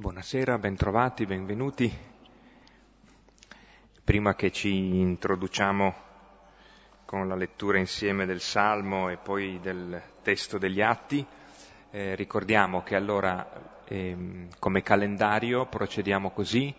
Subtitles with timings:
[0.00, 1.94] Buonasera, bentrovati, benvenuti.
[4.02, 5.94] Prima che ci introduciamo
[7.04, 11.22] con la lettura insieme del Salmo e poi del testo degli Atti,
[11.90, 16.74] eh, ricordiamo che allora eh, come calendario procediamo così,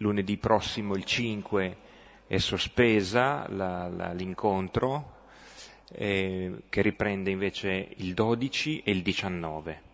[0.00, 1.76] lunedì prossimo il 5
[2.26, 5.22] è sospesa la, la, l'incontro,
[5.92, 9.92] eh, che riprende invece il 12 e il 19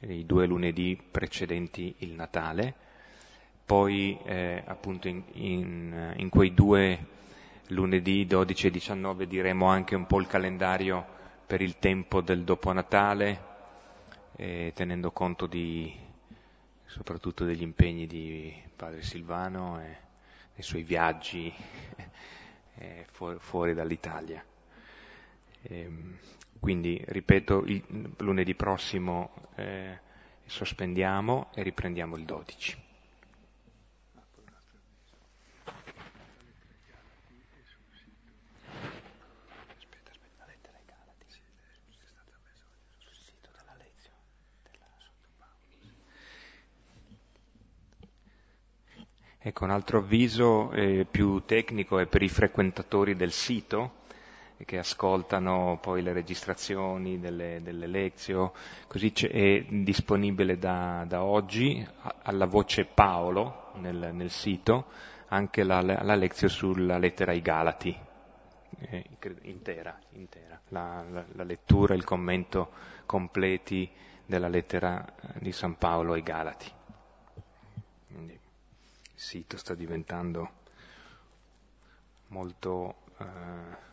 [0.00, 2.74] i due lunedì precedenti il Natale,
[3.64, 7.06] poi eh, appunto in, in, in, quei due
[7.68, 11.04] lunedì 12 e 19 diremo anche un po' il calendario
[11.46, 13.44] per il tempo del dopo Natale,
[14.36, 15.92] eh, tenendo conto di,
[16.86, 19.96] soprattutto degli impegni di padre Silvano e
[20.54, 21.52] dei suoi viaggi
[22.76, 24.42] eh, fuori, fuori, dall'Italia.
[25.62, 26.18] Ehm,
[26.60, 27.82] quindi, ripeto, il
[28.18, 29.98] lunedì prossimo eh,
[30.44, 32.86] sospendiamo e riprendiamo il 12.
[49.40, 53.97] Ecco, un altro avviso eh, più tecnico è per i frequentatori del sito
[54.64, 58.50] che ascoltano poi le registrazioni delle, delle lezioni,
[58.86, 61.86] così è disponibile da, da, oggi
[62.22, 64.86] alla voce Paolo nel, nel sito
[65.28, 67.96] anche la, la, lezione sulla lettera ai Galati,
[68.80, 69.04] eh,
[69.42, 70.60] intera, intera.
[70.68, 72.70] La, la, la lettura e il commento
[73.06, 73.90] completi
[74.26, 75.04] della lettera
[75.38, 76.70] di San Paolo ai Galati.
[78.08, 78.40] Quindi il
[79.14, 80.50] sito sta diventando
[82.28, 83.86] molto eh,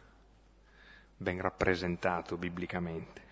[1.25, 3.23] ben rappresentato biblicamente.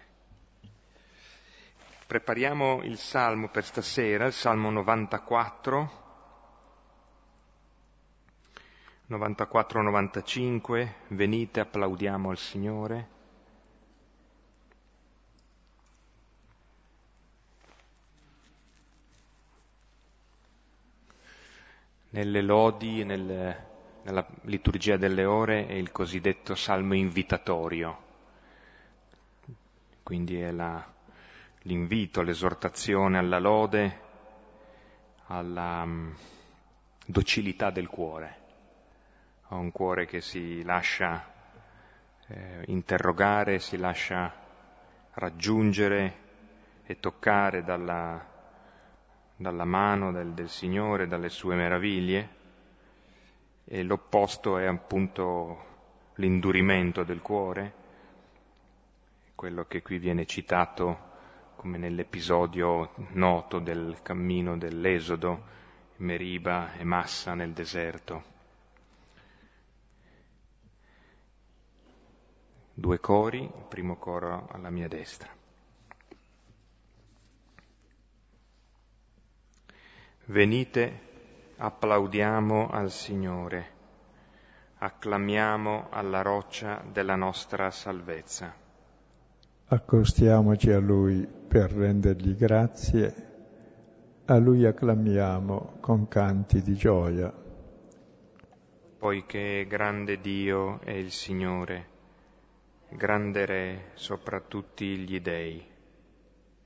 [2.08, 6.02] Prepariamo il Salmo per stasera, il Salmo 94,
[9.12, 13.10] 94-95, venite, applaudiamo al Signore.
[22.10, 23.73] Nelle lodi, nel,
[24.04, 27.98] nella liturgia delle ore è il cosiddetto salmo invitatorio,
[30.04, 30.86] quindi è la,
[31.62, 34.02] l'invito, l'esortazione alla lode,
[35.28, 36.14] alla um,
[37.06, 38.38] docilità del cuore,
[39.48, 41.26] a un cuore che si lascia
[42.28, 44.34] eh, interrogare, si lascia
[45.14, 46.22] raggiungere
[46.86, 48.22] e toccare dalla,
[49.38, 52.42] dalla mano del, del Signore, dalle sue meraviglie
[53.66, 55.72] e l'opposto è appunto
[56.16, 57.74] l'indurimento del cuore,
[59.36, 61.12] quello che qui viene citato
[61.56, 65.52] come nell'episodio noto del cammino dell'Esodo,
[65.98, 68.32] Meriba e Massa nel deserto.
[72.74, 75.30] Due cori, il primo coro alla mia destra.
[80.26, 81.13] Venite
[81.64, 83.66] applaudiamo al Signore,
[84.80, 88.54] acclamiamo alla roccia della nostra salvezza.
[89.68, 93.14] Accostiamoci a Lui per rendergli grazie,
[94.26, 97.34] a Lui acclamiamo con canti di gioia.
[98.98, 101.86] Poiché grande Dio è il Signore,
[102.90, 105.66] grande Re sopra tutti gli dei.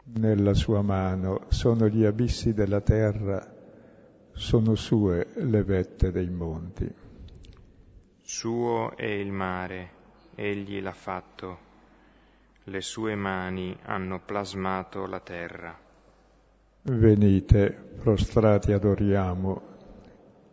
[0.06, 3.57] Nella sua mano sono gli abissi della terra,
[4.38, 6.88] sono sue le vette dei monti.
[8.22, 9.90] Suo è il mare,
[10.36, 11.58] egli l'ha fatto,
[12.66, 15.76] le sue mani hanno plasmato la terra.
[16.84, 19.62] Venite, prostrati adoriamo,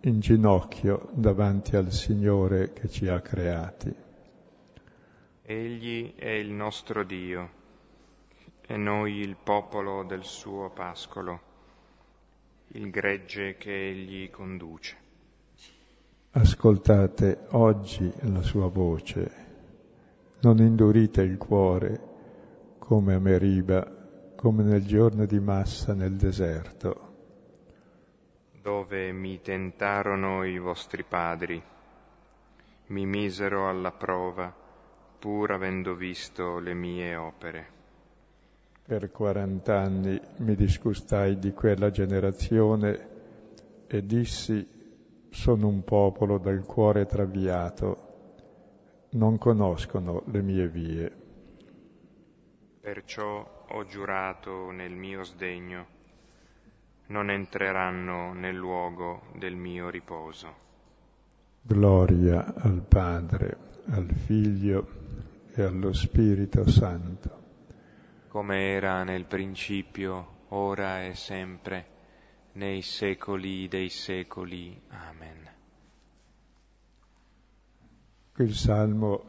[0.00, 3.94] in ginocchio davanti al Signore che ci ha creati.
[5.42, 7.50] Egli è il nostro Dio
[8.66, 11.52] e noi il popolo del suo pascolo
[12.76, 14.96] il gregge che egli conduce.
[16.32, 19.30] Ascoltate oggi la sua voce,
[20.40, 22.12] non indurite il cuore
[22.78, 27.12] come a Meriba, come nel giorno di massa nel deserto.
[28.60, 31.62] Dove mi tentarono i vostri padri,
[32.86, 34.52] mi misero alla prova,
[35.20, 37.68] pur avendo visto le mie opere.
[38.86, 43.08] Per quarant'anni mi disgustai di quella generazione
[43.86, 44.68] e dissi
[45.30, 47.96] sono un popolo dal cuore traviato,
[49.12, 51.12] non conoscono le mie vie.
[52.78, 55.86] Perciò ho giurato nel mio sdegno,
[57.06, 60.54] non entreranno nel luogo del mio riposo.
[61.62, 64.86] Gloria al Padre, al Figlio
[65.54, 67.43] e allo Spirito Santo.
[68.34, 71.86] Come era nel principio, ora e sempre,
[72.54, 74.76] nei secoli dei secoli.
[74.88, 75.48] Amen.
[78.38, 79.22] Il Salmo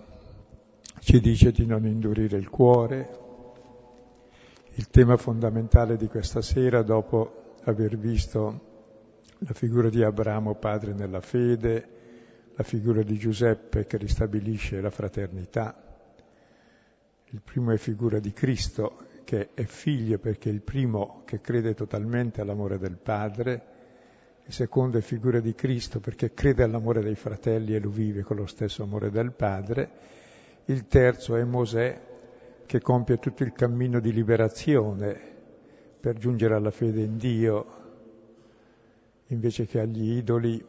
[1.01, 3.19] ci dice di non indurire il cuore.
[4.73, 8.61] Il tema fondamentale di questa sera, dopo aver visto
[9.37, 11.89] la figura di Abramo padre nella fede,
[12.55, 15.84] la figura di Giuseppe che ristabilisce la fraternità.
[17.29, 21.73] Il primo è figura di Cristo che è figlio perché è il primo che crede
[21.73, 23.73] totalmente all'amore del Padre,
[24.45, 28.37] il secondo è figura di Cristo perché crede all'amore dei fratelli e lo vive con
[28.37, 29.89] lo stesso amore del Padre,
[30.65, 31.99] il terzo è Mosè
[32.65, 35.19] che compie tutto il cammino di liberazione
[35.99, 37.83] per giungere alla fede in Dio
[39.27, 40.63] invece che agli idoli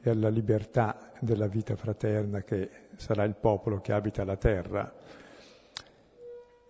[0.00, 4.92] e alla libertà della vita fraterna che sarà il popolo che abita la terra.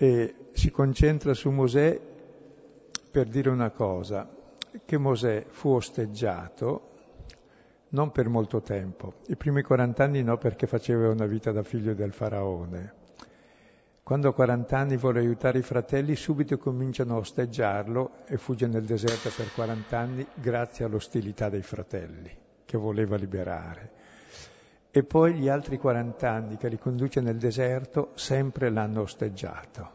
[0.01, 2.01] E si concentra su Mosè
[3.11, 4.29] per dire una cosa,
[4.85, 6.87] che Mosè fu osteggiato
[7.89, 11.95] non per molto tempo, i primi 40 anni no perché faceva una vita da figlio
[11.95, 12.93] del faraone,
[14.05, 18.85] quando a 40 anni vuole aiutare i fratelli, subito cominciano a osteggiarlo e fugge nel
[18.85, 22.31] deserto per 40 anni grazie all'ostilità dei fratelli
[22.65, 23.98] che voleva liberare.
[24.99, 29.91] E poi gli altri 40 anni che li conduce nel deserto sempre l'hanno osteggiato.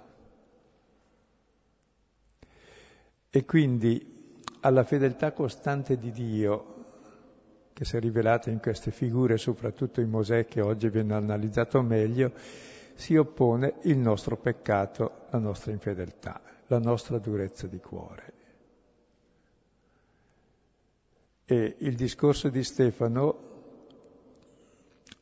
[3.29, 6.85] E quindi alla fedeltà costante di Dio,
[7.73, 12.31] che si è rivelata in queste figure, soprattutto in Mosè che oggi viene analizzato meglio,
[12.93, 18.33] si oppone il nostro peccato, la nostra infedeltà, la nostra durezza di cuore.
[21.43, 23.51] E il discorso di Stefano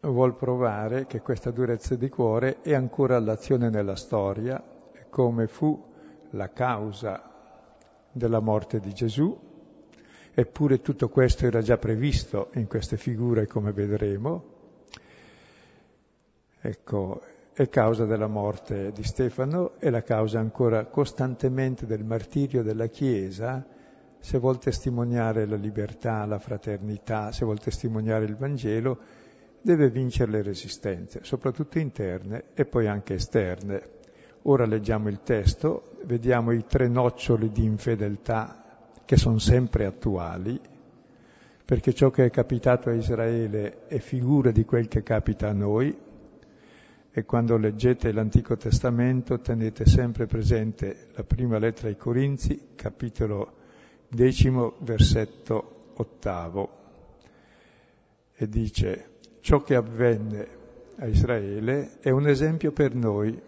[0.02, 4.62] vuol provare che questa durezza di cuore è ancora all'azione nella storia,
[5.10, 5.90] come fu
[6.32, 7.30] la causa
[8.12, 9.38] della morte di Gesù,
[10.34, 14.60] eppure tutto questo era già previsto in queste figure, come vedremo.
[16.62, 17.22] Ecco,
[17.54, 23.66] è causa della morte di Stefano e la causa ancora costantemente del martirio della Chiesa,
[24.20, 29.00] se vuol testimoniare la libertà, la fraternità, se vuol testimoniare il Vangelo,
[29.62, 34.00] deve vincere le resistenze, soprattutto interne e poi anche esterne.
[34.44, 40.60] Ora leggiamo il testo, vediamo i tre noccioli di infedeltà che sono sempre attuali,
[41.64, 45.96] perché ciò che è capitato a Israele è figura di quel che capita a noi,
[47.14, 53.58] e quando leggete l'Antico Testamento tenete sempre presente la prima lettera ai Corinzi, capitolo
[54.08, 56.80] decimo, versetto ottavo,
[58.34, 59.11] e dice
[59.42, 60.48] ciò che avvenne
[60.98, 63.40] a Israele è un esempio per noi,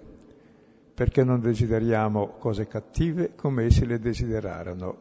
[0.93, 4.97] perché non desideriamo cose cattive come essi le desiderarono,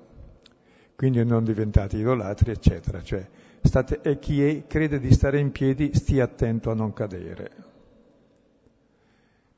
[0.97, 3.03] quindi non diventate idolatri, eccetera.
[3.03, 3.27] Cioè,
[3.61, 7.71] state, e chi è, crede di stare in piedi stia attento a non cadere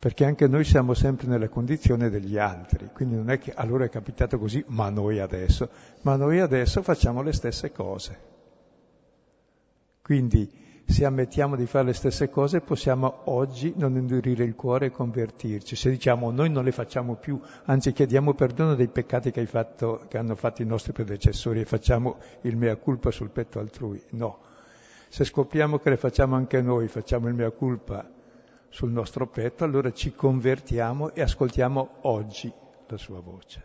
[0.04, 3.88] perché anche noi siamo sempre nella condizione degli altri, quindi non è che allora è
[3.88, 5.70] capitato così, ma noi adesso,
[6.03, 8.19] ma noi adesso facciamo le stesse cose.
[10.03, 10.46] Quindi
[10.86, 15.76] se ammettiamo di fare le stesse cose possiamo oggi non indurire il cuore e convertirci.
[15.76, 20.19] Se diciamo noi non le facciamo più, anzi chiediamo perdono dei peccati che, fatto, che
[20.19, 24.38] hanno fatto i nostri predecessori e facciamo il mea culpa sul petto altrui, no.
[25.08, 28.08] Se scopriamo che le facciamo anche noi, facciamo il mea culpa
[28.69, 32.53] sul nostro petto, allora ci convertiamo e ascoltiamo oggi
[32.88, 33.62] la sua voce.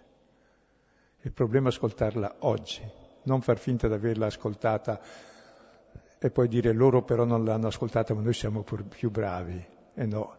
[1.21, 2.81] Il problema è ascoltarla oggi,
[3.23, 5.01] non far finta di averla ascoltata
[6.19, 9.65] e poi dire loro però non l'hanno ascoltata ma noi siamo più bravi.
[9.93, 10.35] E no.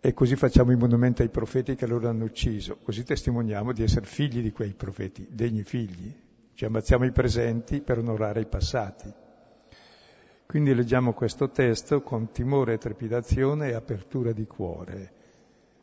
[0.00, 4.04] E così facciamo i monumenti ai profeti che loro hanno ucciso, così testimoniamo di essere
[4.04, 6.12] figli di quei profeti, degni figli.
[6.54, 9.12] Ci ammazziamo i presenti per onorare i passati.
[10.44, 15.12] Quindi leggiamo questo testo con timore trepidazione e apertura di cuore,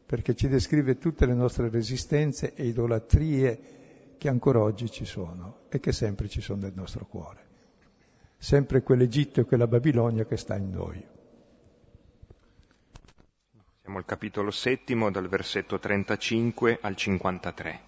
[0.06, 3.60] perché ci descrive tutte le nostre resistenze e idolatrie
[4.18, 7.49] che ancora oggi ci sono e che sempre ci sono nel nostro cuore.
[8.42, 11.06] Sempre quell'Egitto e quella Babilonia che sta in noi.
[13.82, 17.82] Siamo al capitolo settimo, dal versetto 35 al 53.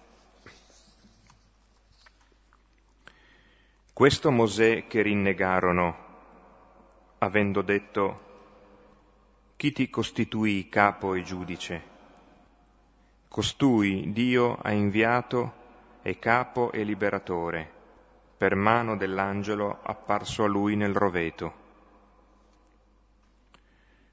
[3.94, 5.96] Questo Mosè che rinnegarono
[7.18, 8.20] avendo detto,
[9.56, 11.82] chi ti costituì capo e giudice?
[13.28, 15.60] Costui Dio ha inviato
[16.02, 17.81] è capo e liberatore,
[18.42, 21.54] per mano dell'angelo apparso a lui nel roveto.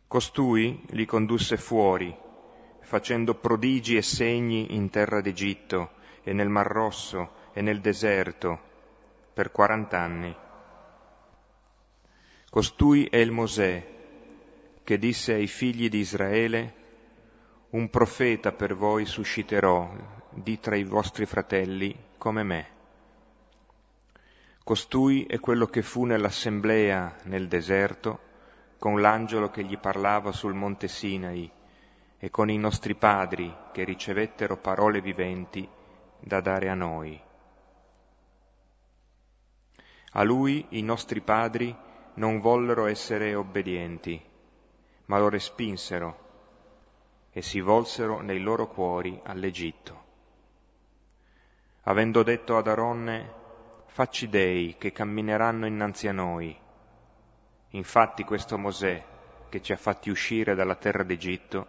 [0.05, 2.15] Costui li condusse fuori,
[2.81, 8.59] facendo prodigi e segni in terra d'Egitto e nel Mar Rosso e nel deserto
[9.33, 10.35] per quarant'anni.
[12.51, 13.83] Costui è il Mosè
[14.83, 16.73] che disse ai figli di Israele,
[17.71, 19.91] un profeta per voi susciterò
[20.29, 22.77] di tra i vostri fratelli come me.
[24.69, 28.19] Costui è quello che fu nell'assemblea nel deserto
[28.77, 31.51] con l'angelo che gli parlava sul monte Sinai
[32.19, 35.67] e con i nostri padri che ricevettero parole viventi
[36.19, 37.19] da dare a noi.
[40.11, 41.75] A lui i nostri padri
[42.17, 44.23] non vollero essere obbedienti,
[45.05, 46.19] ma lo respinsero
[47.31, 50.03] e si volsero nei loro cuori all'Egitto.
[51.85, 53.38] Avendo detto ad Aronne,
[53.89, 56.57] facci dei che cammineranno innanzi a noi,
[57.73, 59.03] Infatti questo Mosè,
[59.47, 61.67] che ci ha fatti uscire dalla terra d'Egitto,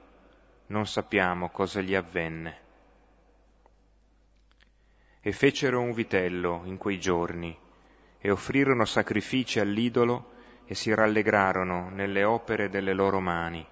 [0.69, 2.59] non sappiamo cosa gli avvenne.
[5.21, 7.55] E fecero un vitello in quei giorni,
[8.19, 10.33] e offrirono sacrifici all'idolo
[10.65, 13.67] e si rallegrarono nelle opere delle loro mani.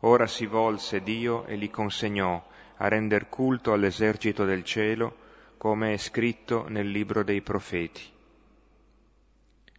[0.00, 2.44] Ora si volse Dio e li consegnò
[2.78, 5.16] a render culto all'esercito del cielo,
[5.62, 8.02] come è scritto nel libro dei profeti.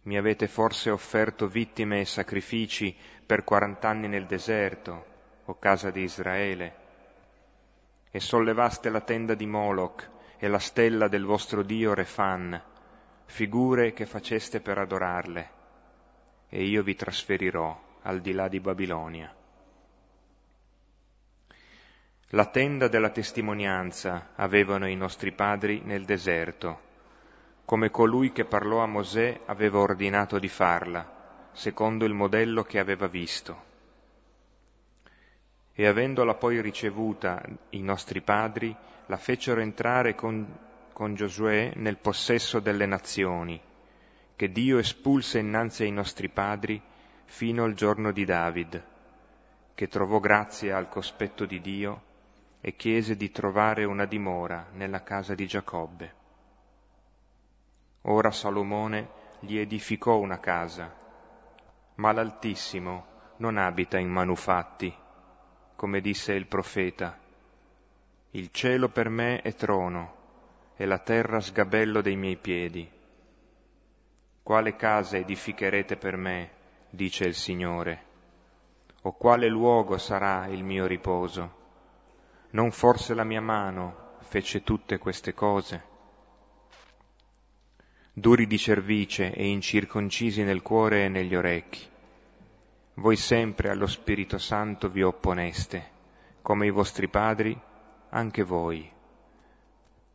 [0.04, 5.04] Mi avete forse offerto vittime e sacrifici per quarant'anni nel deserto,
[5.44, 6.74] o casa di Israele,
[8.10, 12.58] e sollevaste la tenda di Moloch e la stella del vostro Dio Refan,
[13.26, 15.50] figure che faceste per adorarle,
[16.48, 19.43] e io vi trasferirò al di là di Babilonia.
[22.34, 26.80] La tenda della testimonianza avevano i nostri padri nel deserto,
[27.64, 33.06] come colui che parlò a Mosè aveva ordinato di farla, secondo il modello che aveva
[33.06, 33.62] visto.
[35.74, 38.74] E avendola poi ricevuta i nostri padri,
[39.06, 40.58] la fecero entrare con,
[40.92, 43.60] con Giosuè nel possesso delle nazioni,
[44.34, 46.82] che Dio espulse innanzi ai nostri padri
[47.26, 48.84] fino al giorno di David,
[49.72, 52.12] che trovò grazia al cospetto di Dio
[52.66, 56.14] e chiese di trovare una dimora nella casa di Giacobbe.
[58.04, 60.90] Ora Salomone gli edificò una casa,
[61.96, 63.04] ma l'Altissimo
[63.36, 64.90] non abita in manufatti,
[65.76, 67.18] come disse il profeta.
[68.30, 70.14] Il cielo per me è trono
[70.74, 72.90] e la terra sgabello dei miei piedi.
[74.42, 76.50] Quale casa edificherete per me,
[76.88, 78.04] dice il Signore,
[79.02, 81.63] o quale luogo sarà il mio riposo?
[82.54, 85.92] Non forse la mia mano fece tutte queste cose?
[88.16, 91.84] duri di cervice e incirconcisi nel cuore e negli orecchi.
[92.94, 95.90] Voi sempre allo Spirito Santo vi opponeste,
[96.40, 97.60] come i vostri padri,
[98.10, 98.88] anche voi.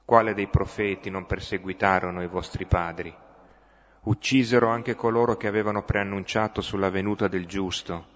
[0.06, 3.14] Quale dei profeti non perseguitarono i vostri padri?
[4.04, 8.08] Uccisero anche coloro che avevano preannunciato sulla venuta del giusto,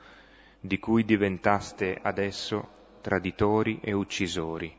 [0.61, 4.73] di cui diventaste adesso traditori e uccisori.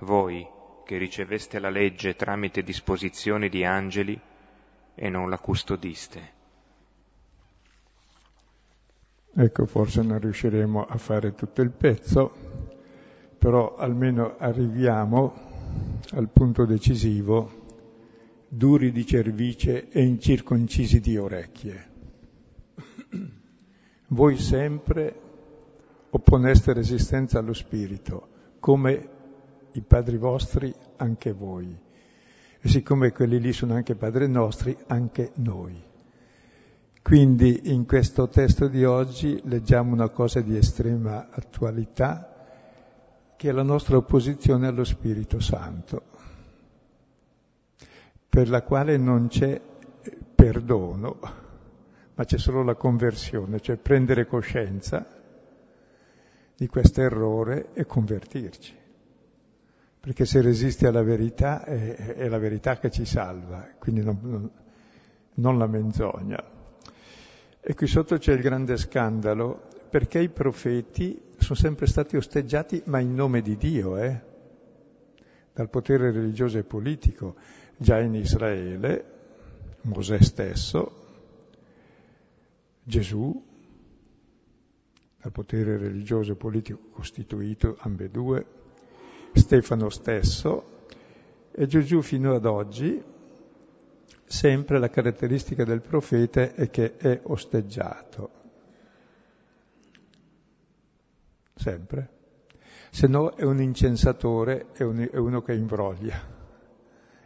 [0.00, 0.46] Voi,
[0.84, 4.20] che riceveste la legge tramite disposizioni di angeli
[4.94, 6.38] e non la custodiste.
[9.32, 12.34] Ecco, forse non riusciremo a fare tutto il pezzo,
[13.38, 15.32] però almeno arriviamo
[16.12, 17.50] al punto decisivo,
[18.48, 21.88] duri di cervice e incirconcisi di orecchie.
[24.08, 25.19] Voi sempre
[26.10, 29.08] opponeste resistenza allo spirito, come
[29.72, 31.76] i padri vostri, anche voi.
[32.62, 35.88] E siccome quelli lì sono anche padri nostri, anche noi.
[37.02, 42.26] Quindi in questo testo di oggi leggiamo una cosa di estrema attualità,
[43.36, 46.02] che è la nostra opposizione allo Spirito Santo,
[48.28, 49.58] per la quale non c'è
[50.34, 51.18] perdono,
[52.14, 55.19] ma c'è solo la conversione, cioè prendere coscienza
[56.60, 58.76] di questo errore e convertirci
[60.00, 64.50] perché se resisti alla verità è, è la verità che ci salva, quindi non, non,
[65.34, 66.42] non, la menzogna.
[67.60, 72.98] E qui sotto c'è il grande scandalo, perché i profeti sono sempre stati osteggiati, ma
[72.98, 74.20] in nome di Dio, eh?
[75.52, 77.36] dal potere religioso e politico,
[77.76, 79.04] già in Israele,
[79.82, 80.92] Mosè stesso,
[82.82, 83.49] Gesù,
[85.20, 88.58] dal potere religioso e politico costituito ambedue,
[89.32, 90.78] Stefano stesso
[91.52, 93.02] E Gesù fino ad oggi,
[94.24, 98.30] sempre la caratteristica del profeta è che è osteggiato.
[101.54, 102.08] Sempre.
[102.90, 106.38] Se no è un incensatore, è, un, è uno che imbroglia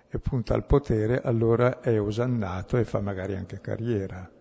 [0.08, 4.33] e punta al potere, allora è osannato e fa magari anche carriera.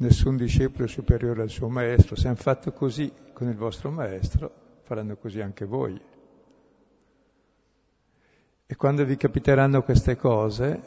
[0.00, 2.16] Nessun discepolo è superiore al suo maestro.
[2.16, 4.50] Se hanno fatto così con il vostro maestro,
[4.84, 6.00] faranno così anche voi.
[8.64, 10.80] E quando vi capiteranno queste cose,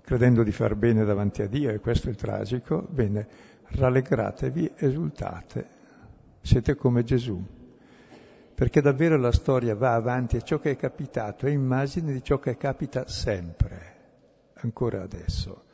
[0.00, 3.28] credendo di far bene davanti a Dio, e questo è il tragico, bene,
[3.62, 5.68] rallegratevi, esultate,
[6.40, 7.40] siete come Gesù.
[8.56, 12.40] Perché davvero la storia va avanti e ciò che è capitato è immagine di ciò
[12.40, 13.94] che capita sempre,
[14.54, 15.66] ancora adesso.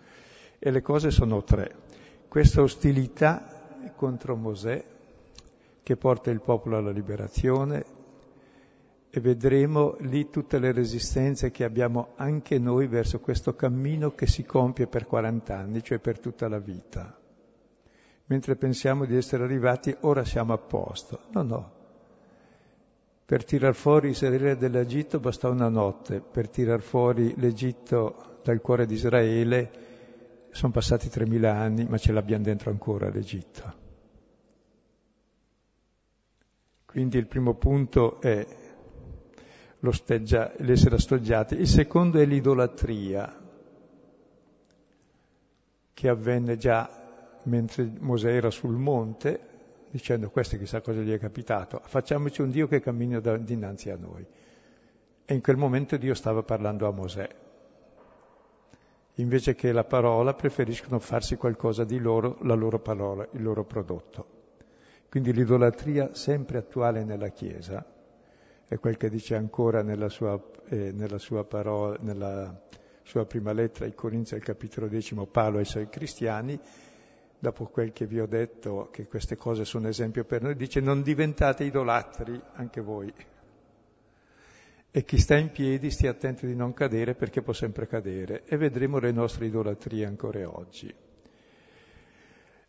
[0.58, 1.88] E le cose sono tre.
[2.30, 4.84] Questa ostilità contro Mosè
[5.82, 7.84] che porta il popolo alla liberazione,
[9.10, 14.44] e vedremo lì tutte le resistenze che abbiamo anche noi verso questo cammino che si
[14.44, 17.18] compie per 40 anni, cioè per tutta la vita.
[18.26, 21.22] Mentre pensiamo di essere arrivati, ora siamo a posto.
[21.32, 21.72] No, no.
[23.26, 28.94] Per tirar fuori Israele dall'Egitto basta una notte, per tirar fuori l'Egitto dal cuore di
[28.94, 29.88] Israele
[30.50, 33.88] sono passati 3.000 anni, ma ce l'abbiamo dentro ancora l'Egitto.
[36.84, 38.46] Quindi il primo punto è
[39.80, 41.54] l'essere osteggiati.
[41.54, 43.38] Il secondo è l'idolatria,
[45.92, 49.48] che avvenne già mentre Mosè era sul monte,
[49.90, 54.26] dicendo questo chissà cosa gli è capitato, facciamoci un Dio che cammina dinanzi a noi.
[55.24, 57.28] E in quel momento Dio stava parlando a Mosè.
[59.20, 64.38] Invece che la parola preferiscono farsi qualcosa di loro, la loro parola, il loro prodotto.
[65.10, 67.84] Quindi l'idolatria sempre attuale nella Chiesa
[68.66, 72.62] è quel che dice ancora nella sua, eh, nella sua, parola, nella
[73.02, 76.58] sua prima lettera ai Corinzi al capitolo decimo Paolo ai suoi cristiani,
[77.38, 81.02] dopo quel che vi ho detto che queste cose sono esempio per noi, dice non
[81.02, 83.12] diventate idolatri anche voi.
[84.92, 88.56] E chi sta in piedi stia attento di non cadere perché può sempre cadere e
[88.56, 90.92] vedremo le nostre idolatrie ancora oggi.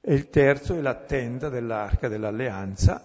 [0.03, 3.03] E il terzo è la tenda dell'arca dell'alleanza,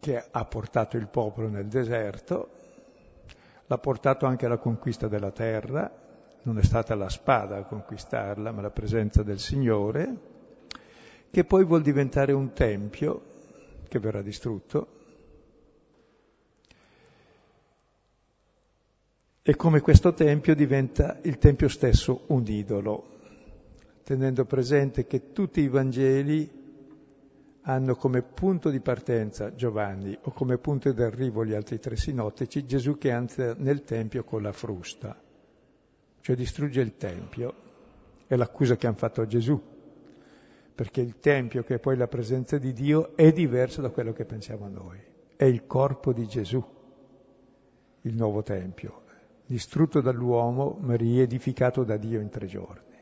[0.00, 2.50] che ha portato il popolo nel deserto,
[3.66, 5.90] l'ha portato anche alla conquista della terra,
[6.42, 10.16] non è stata la spada a conquistarla, ma la presenza del Signore,
[11.30, 13.22] che poi vuol diventare un tempio
[13.88, 15.03] che verrà distrutto.
[19.46, 23.04] E come questo tempio diventa il tempio stesso un idolo,
[24.02, 26.50] tenendo presente che tutti i Vangeli
[27.60, 32.96] hanno come punto di partenza Giovanni o come punto d'arrivo gli altri tre sinottici Gesù
[32.96, 35.14] che entra nel Tempio con la frusta,
[36.22, 37.54] cioè distrugge il Tempio.
[38.26, 39.60] È l'accusa che hanno fatto a Gesù,
[40.74, 44.24] perché il Tempio, che è poi la presenza di Dio, è diverso da quello che
[44.24, 44.98] pensiamo noi.
[45.36, 46.64] È il corpo di Gesù,
[48.00, 49.02] il nuovo Tempio,
[49.46, 52.92] distrutto dall'uomo ma riedificato da Dio in tre giorni.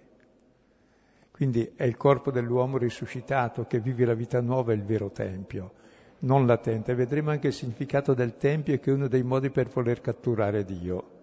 [1.30, 5.72] Quindi è il corpo dell'uomo risuscitato che vive la vita nuova, il vero Tempio,
[6.20, 6.94] non latente.
[6.94, 11.20] Vedremo anche il significato del Tempio che è uno dei modi per voler catturare Dio.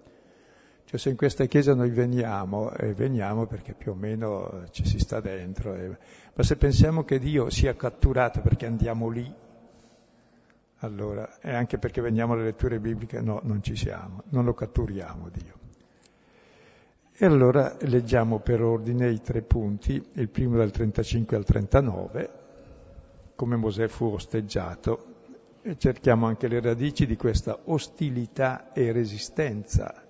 [0.85, 4.97] Cioè se in questa chiesa noi veniamo, e veniamo perché più o meno ci si
[4.97, 5.97] sta dentro, e...
[6.33, 9.31] ma se pensiamo che Dio sia catturato perché andiamo lì,
[10.79, 15.29] allora, e anche perché veniamo alle letture bibliche, no, non ci siamo, non lo catturiamo
[15.29, 15.57] Dio.
[17.11, 22.29] E allora leggiamo per ordine i tre punti, il primo dal 35 al 39,
[23.35, 25.15] come Mosè fu osteggiato,
[25.61, 30.05] e cerchiamo anche le radici di questa ostilità e resistenza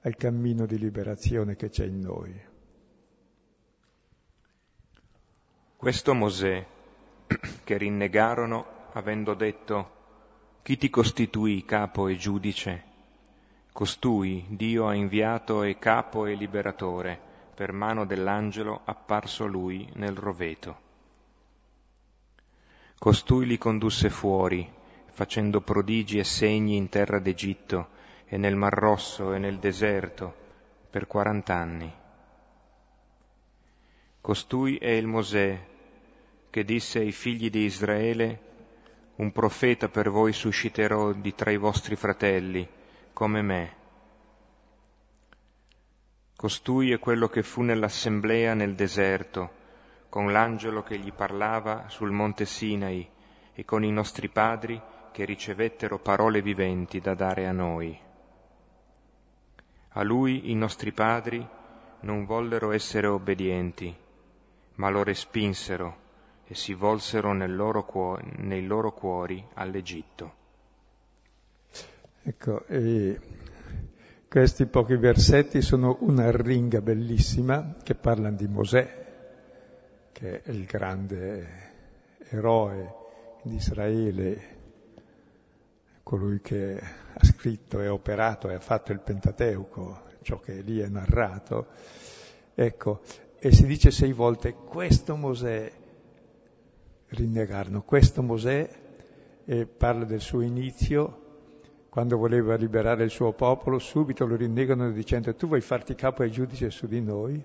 [0.00, 2.48] al cammino di liberazione che c'è in noi.
[5.76, 6.66] Questo Mosè,
[7.62, 9.98] che rinnegarono avendo detto,
[10.62, 12.84] chi ti costituì capo e giudice?
[13.72, 17.18] Costui Dio ha inviato e capo e liberatore,
[17.54, 20.88] per mano dell'angelo apparso lui nel roveto.
[22.98, 24.70] Costui li condusse fuori,
[25.06, 27.88] facendo prodigi e segni in terra d'Egitto
[28.26, 30.34] e nel Mar Rosso e nel deserto
[30.90, 31.92] per quarant'anni.
[34.20, 35.66] Costui è il Mosè
[36.50, 38.49] che disse ai figli di Israele,
[39.20, 42.66] un profeta per voi susciterò di tra i vostri fratelli,
[43.12, 43.76] come me.
[46.34, 49.58] Costui è quello che fu nell'assemblea nel deserto,
[50.08, 53.06] con l'angelo che gli parlava sul monte Sinai
[53.52, 54.80] e con i nostri padri
[55.12, 57.98] che ricevettero parole viventi da dare a noi.
[59.90, 61.46] A lui i nostri padri
[62.00, 63.94] non vollero essere obbedienti,
[64.76, 66.08] ma lo respinsero
[66.50, 70.34] e si volsero loro cuori, nei loro cuori all'Egitto.
[72.24, 72.64] Ecco,
[74.26, 79.06] questi pochi versetti sono una ringa bellissima che parlano di Mosè,
[80.10, 81.48] che è il grande
[82.30, 82.94] eroe
[83.44, 84.58] di Israele,
[86.02, 90.88] colui che ha scritto e operato e ha fatto il Pentateuco, ciò che lì è
[90.88, 91.68] narrato.
[92.56, 93.02] Ecco,
[93.38, 95.78] e si dice sei volte questo Mosè
[97.10, 98.68] rinnegarono, questo Mosè
[99.44, 101.28] e parla del suo inizio,
[101.88, 106.30] quando voleva liberare il suo popolo, subito lo rinnegano dicendo tu vuoi farti capo ai
[106.30, 107.42] giudici su di noi?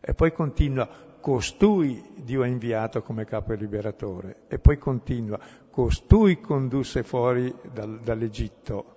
[0.00, 0.88] E poi continua,
[1.20, 4.36] costui Dio ha inviato come capo e liberatore.
[4.48, 5.38] E poi continua,
[5.70, 8.92] costui condusse fuori dal, dall'Egitto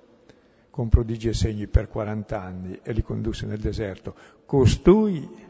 [0.69, 4.13] con prodigi e segni per 40 anni e li condusse nel deserto.
[4.45, 5.47] Costui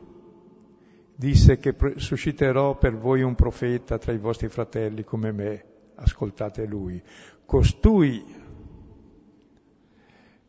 [1.18, 5.64] disse che susciterò per voi un profeta tra i vostri fratelli come me,
[5.96, 7.02] ascoltate lui.
[7.44, 8.24] Costui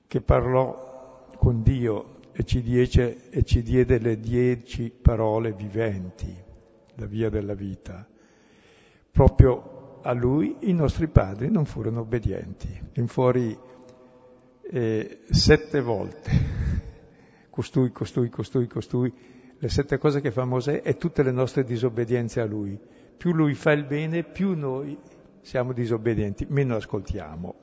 [0.07, 6.37] che parlò con Dio e ci, diece, e ci diede le dieci parole viventi,
[6.97, 8.07] la via della vita.
[9.11, 12.69] Proprio a lui i nostri padri non furono obbedienti.
[12.97, 13.59] In fuori
[14.71, 16.31] eh, sette volte,
[17.49, 19.13] costui, costui, costui, costui,
[19.61, 22.79] le sette cose che fa Mosè e tutte le nostre disobbedienze a lui.
[23.17, 24.97] Più lui fa il bene, più noi
[25.41, 27.55] siamo disobbedienti, meno ascoltiamo.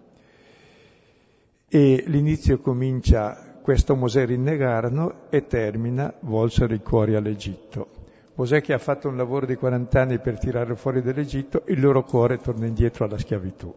[1.68, 8.04] E l'inizio comincia, questo Mosè rinnegarono e termina, volsero i cuori all'Egitto.
[8.36, 12.04] Mosè che ha fatto un lavoro di 40 anni per tirare fuori dall'Egitto, il loro
[12.04, 13.74] cuore torna indietro alla schiavitù.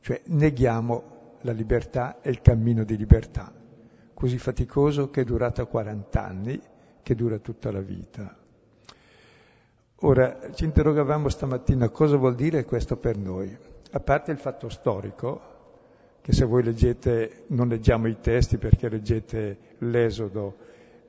[0.00, 3.52] Cioè neghiamo la libertà e il cammino di libertà,
[4.14, 6.60] così faticoso che è durato 40 anni,
[7.06, 8.36] che dura tutta la vita.
[10.00, 13.56] Ora, ci interrogavamo stamattina cosa vuol dire questo per noi.
[13.92, 15.40] A parte il fatto storico,
[16.20, 20.56] che se voi leggete, non leggiamo i testi perché leggete l'Esodo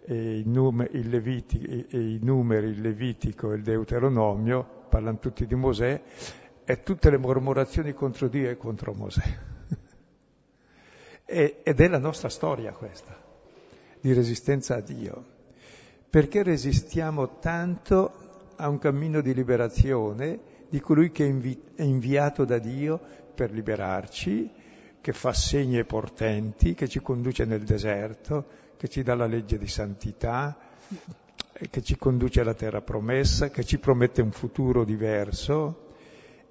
[0.04, 5.48] e i, num- il Leviti- e i numeri, il Levitico e il Deuteronomio, parlano tutti
[5.48, 6.00] di Mosè,
[6.64, 9.24] e tutte le mormorazioni contro Dio e contro Mosè.
[11.26, 13.20] e, ed è la nostra storia questa,
[14.00, 15.37] di resistenza a Dio.
[16.10, 20.40] Perché resistiamo tanto a un cammino di liberazione
[20.70, 23.00] di colui che è, invi- è inviato da Dio
[23.34, 24.50] per liberarci,
[25.00, 28.46] che fa segni e portenti, che ci conduce nel deserto,
[28.78, 30.58] che ci dà la legge di santità,
[31.70, 35.86] che ci conduce alla terra promessa, che ci promette un futuro diverso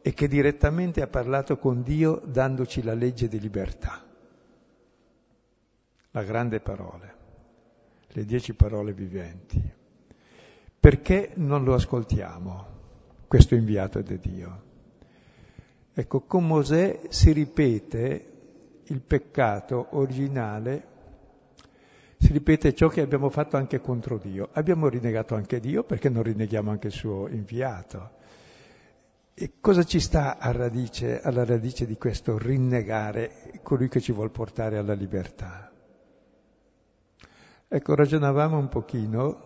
[0.02, 4.04] e che direttamente ha parlato con Dio dandoci la legge di libertà.
[6.12, 7.14] La grande parola,
[8.08, 9.62] le dieci parole viventi.
[10.78, 12.66] Perché non lo ascoltiamo,
[13.26, 14.62] questo inviato di Dio?
[15.92, 18.32] Ecco, con Mosè si ripete
[18.84, 20.94] il peccato originale
[22.18, 24.48] si ripete ciò che abbiamo fatto anche contro Dio.
[24.52, 28.10] Abbiamo rinnegato anche Dio perché non rinneghiamo anche il suo inviato.
[29.34, 34.78] E cosa ci sta radice, alla radice di questo rinnegare colui che ci vuole portare
[34.78, 35.70] alla libertà?
[37.68, 39.44] Ecco, ragionavamo un pochino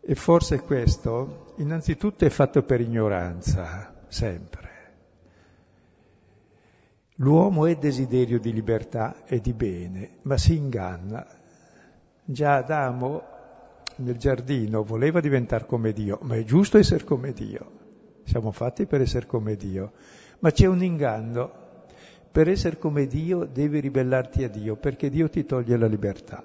[0.00, 4.68] e forse questo innanzitutto è fatto per ignoranza, sempre.
[7.16, 11.26] L'uomo è desiderio di libertà e di bene, ma si inganna.
[12.24, 13.24] Già Adamo
[13.96, 17.70] nel giardino voleva diventare come Dio, ma è giusto essere come Dio.
[18.24, 19.92] Siamo fatti per essere come Dio.
[20.38, 21.68] Ma c'è un inganno.
[22.32, 26.42] Per essere come Dio devi ribellarti a Dio, perché Dio ti toglie la libertà.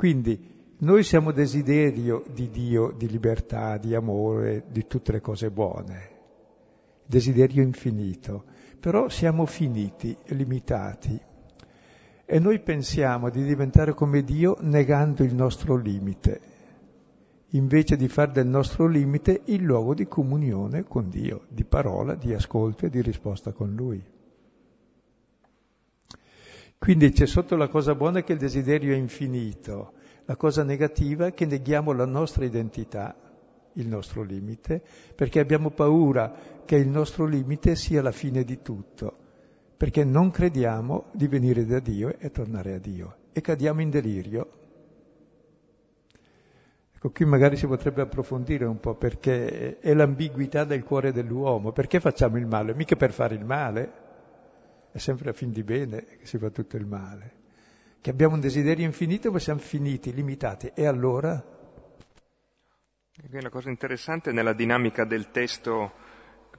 [0.00, 6.08] Quindi noi siamo desiderio di Dio, di libertà, di amore, di tutte le cose buone
[7.04, 8.44] desiderio infinito,
[8.80, 11.20] però siamo finiti, limitati.
[12.24, 16.40] E noi pensiamo di diventare come Dio negando il nostro limite,
[17.48, 22.32] invece di fare del nostro limite il luogo di comunione con Dio, di parola, di
[22.32, 24.02] ascolto e di risposta con Lui.
[26.80, 29.92] Quindi c'è sotto la cosa buona che il desiderio è infinito,
[30.24, 33.14] la cosa negativa è che neghiamo la nostra identità
[33.74, 34.82] il nostro limite,
[35.14, 36.32] perché abbiamo paura
[36.64, 39.14] che il nostro limite sia la fine di tutto,
[39.76, 44.50] perché non crediamo di venire da Dio e tornare a Dio e cadiamo in delirio.
[46.94, 51.72] Ecco, qui magari si potrebbe approfondire un po' perché è l'ambiguità del cuore dell'uomo.
[51.72, 52.74] Perché facciamo il male?
[52.74, 54.08] Mica per fare il male,
[54.92, 57.38] è sempre a fin di bene che si fa tutto il male.
[58.00, 60.72] Che abbiamo un desiderio infinito ma siamo finiti, limitati.
[60.74, 61.58] E allora?
[63.30, 65.92] Una cosa interessante nella dinamica del testo,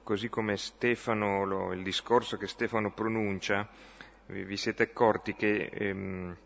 [0.02, 3.68] così come Stefano, lo, il discorso che Stefano pronuncia,
[4.26, 5.70] vi, vi siete accorti che...
[5.72, 6.36] Ehm,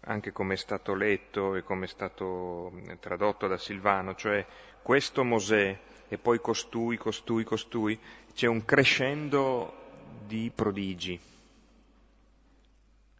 [0.00, 4.44] anche come è stato letto e come è stato tradotto da Silvano, cioè
[4.82, 7.98] questo Mosè e poi costui, costui, costui,
[8.34, 9.79] c'è un crescendo
[10.26, 11.18] di prodigi.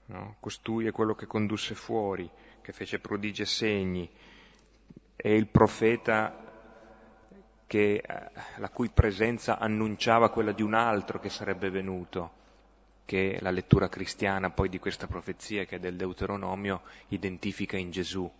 [0.06, 0.36] No?
[0.40, 2.28] Costui è quello che condusse fuori,
[2.60, 4.10] che fece prodigi e segni,
[5.16, 6.50] è il profeta
[7.66, 12.38] che, eh, la cui presenza annunciava quella di un altro che sarebbe venuto
[13.04, 18.30] che la lettura cristiana poi di questa profezia che è del Deuteronomio identifica in Gesù.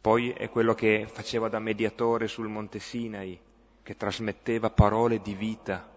[0.00, 3.38] Poi è quello che faceva da mediatore sul Monte Sinai,
[3.82, 5.91] che trasmetteva parole di vita.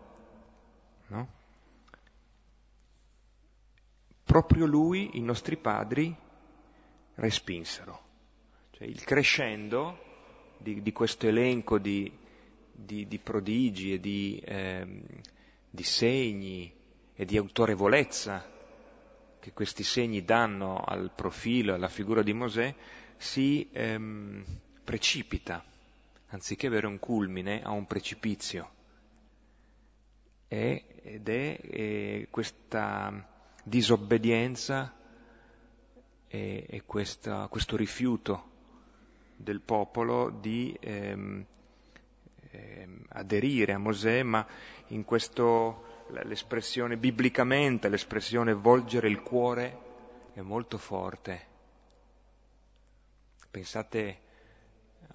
[1.08, 1.30] No?
[4.24, 6.16] Proprio lui, i nostri padri,
[7.16, 8.04] respinsero.
[8.72, 10.04] Cioè il crescendo
[10.58, 12.12] di, di questo elenco di,
[12.72, 15.04] di, di, prodigi e di, eh,
[15.70, 16.74] di segni,
[17.16, 18.52] e di autorevolezza
[19.40, 22.74] che questi segni danno al profilo, alla figura di Mosè,
[23.16, 24.44] si ehm,
[24.84, 25.64] precipita,
[26.30, 28.70] anziché avere un culmine, a un precipizio.
[30.48, 33.24] E, ed è, è, questa
[33.64, 34.92] disobbedienza
[36.28, 38.54] e, e questa, questo rifiuto
[39.36, 41.46] del popolo di ehm,
[42.50, 44.46] ehm, aderire a Mosè, ma
[44.88, 49.80] in questo l'espressione biblicamente, l'espressione volgere il cuore
[50.34, 51.54] è molto forte.
[53.52, 54.25] Pensate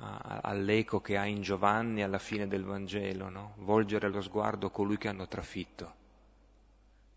[0.01, 3.55] all'eco che ha in Giovanni alla fine del Vangelo, no?
[3.59, 5.95] volgere lo sguardo a colui che hanno trafitto.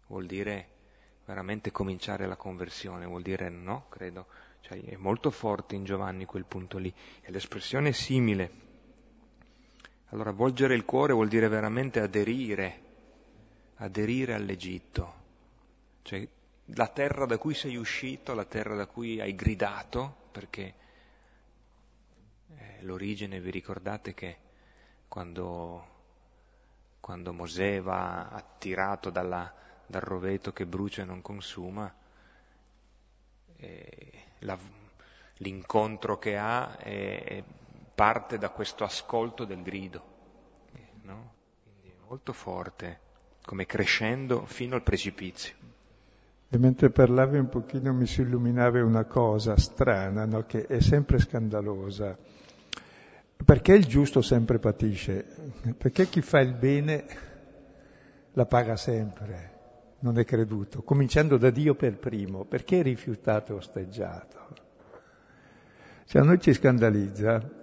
[0.08, 0.68] Vuol dire
[1.26, 4.28] veramente cominciare la conversione, vuol dire no, credo.
[4.62, 6.94] Cioè, è molto forte in Giovanni quel punto lì.
[7.22, 8.52] E l'espressione è simile.
[10.10, 12.84] Allora, volgere il cuore vuol dire veramente aderire
[13.84, 15.14] aderire all'Egitto,
[16.04, 16.28] cioè
[16.68, 20.74] la terra da cui sei uscito, la terra da cui hai gridato, perché
[22.56, 24.38] eh, l'origine, vi ricordate che
[25.08, 25.88] quando,
[27.00, 29.54] quando Mosè va attirato dalla,
[29.86, 31.94] dal roveto che brucia e non consuma,
[33.58, 34.58] eh, la,
[35.38, 37.44] l'incontro che ha è,
[37.94, 40.04] parte da questo ascolto del grido,
[40.74, 41.34] eh, no?
[42.08, 43.00] Molto forte
[43.44, 45.56] come crescendo fino al precipizio.
[46.50, 50.46] E mentre parlavi un pochino mi si illuminava una cosa strana, no?
[50.46, 52.16] che è sempre scandalosa.
[53.44, 55.26] Perché il giusto sempre patisce?
[55.78, 57.06] Perché chi fa il bene
[58.34, 59.52] la paga sempre,
[60.00, 64.40] non è creduto, cominciando da Dio per primo, perché è rifiutato e osteggiato.
[66.06, 67.62] Cioè a noi ci scandalizza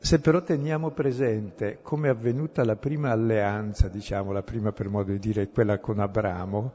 [0.00, 5.10] se però teniamo presente come è avvenuta la prima alleanza, diciamo la prima per modo
[5.10, 6.74] di dire, quella con Abramo,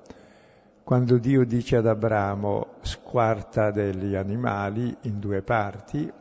[0.83, 6.11] quando Dio dice ad Abramo squarta degli animali in due parti,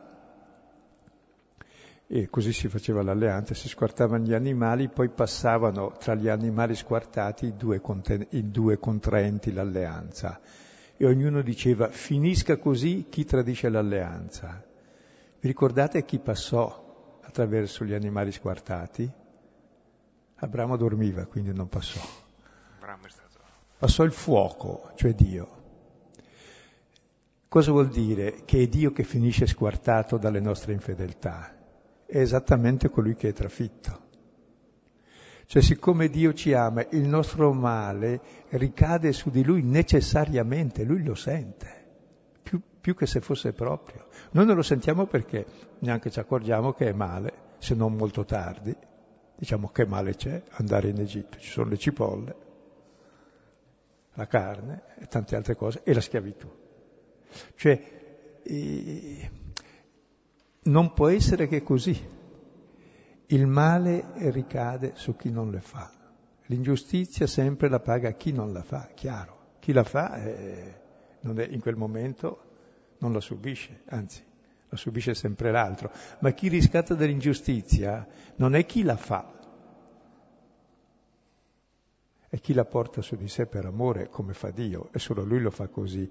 [2.15, 7.47] e così si faceva l'alleanza, si squartavano gli animali, poi passavano tra gli animali squartati
[7.47, 10.39] i due, conten- i due contraenti l'alleanza.
[10.95, 14.63] E ognuno diceva finisca così chi tradisce l'alleanza.
[15.41, 19.11] Vi ricordate chi passò attraverso gli animali squartati.
[20.35, 22.01] Abramo dormiva, quindi non passò.
[23.79, 25.61] Passò il fuoco, cioè Dio.
[27.49, 28.43] Cosa vuol dire?
[28.45, 31.61] Che è Dio che finisce squartato dalle nostre infedeltà.
[32.13, 34.01] È esattamente colui che è trafitto.
[35.47, 38.21] Cioè, siccome Dio ci ama, il nostro male
[38.51, 41.87] ricade su di Lui necessariamente, Lui lo sente
[42.43, 44.09] più, più che se fosse proprio.
[44.33, 45.47] Noi non lo sentiamo perché
[45.79, 48.77] neanche ci accorgiamo che è male, se non molto tardi.
[49.35, 52.37] Diciamo che male c'è andare in Egitto, ci sono le cipolle,
[54.13, 56.47] la carne e tante altre cose, e la schiavitù.
[57.55, 59.31] Cioè, eh,
[60.65, 62.21] non può essere che così.
[63.27, 65.91] Il male ricade su chi non le fa.
[66.47, 69.41] L'ingiustizia sempre la paga chi non la fa, chiaro.
[69.59, 70.81] Chi la fa è
[71.31, 72.51] è, in quel momento
[72.99, 74.23] non la subisce, anzi
[74.69, 75.93] la subisce sempre l'altro.
[76.21, 79.31] Ma chi riscatta dall'ingiustizia non è chi la fa,
[82.29, 85.41] è chi la porta su di sé per amore, come fa Dio, e solo Lui
[85.41, 86.11] lo fa così.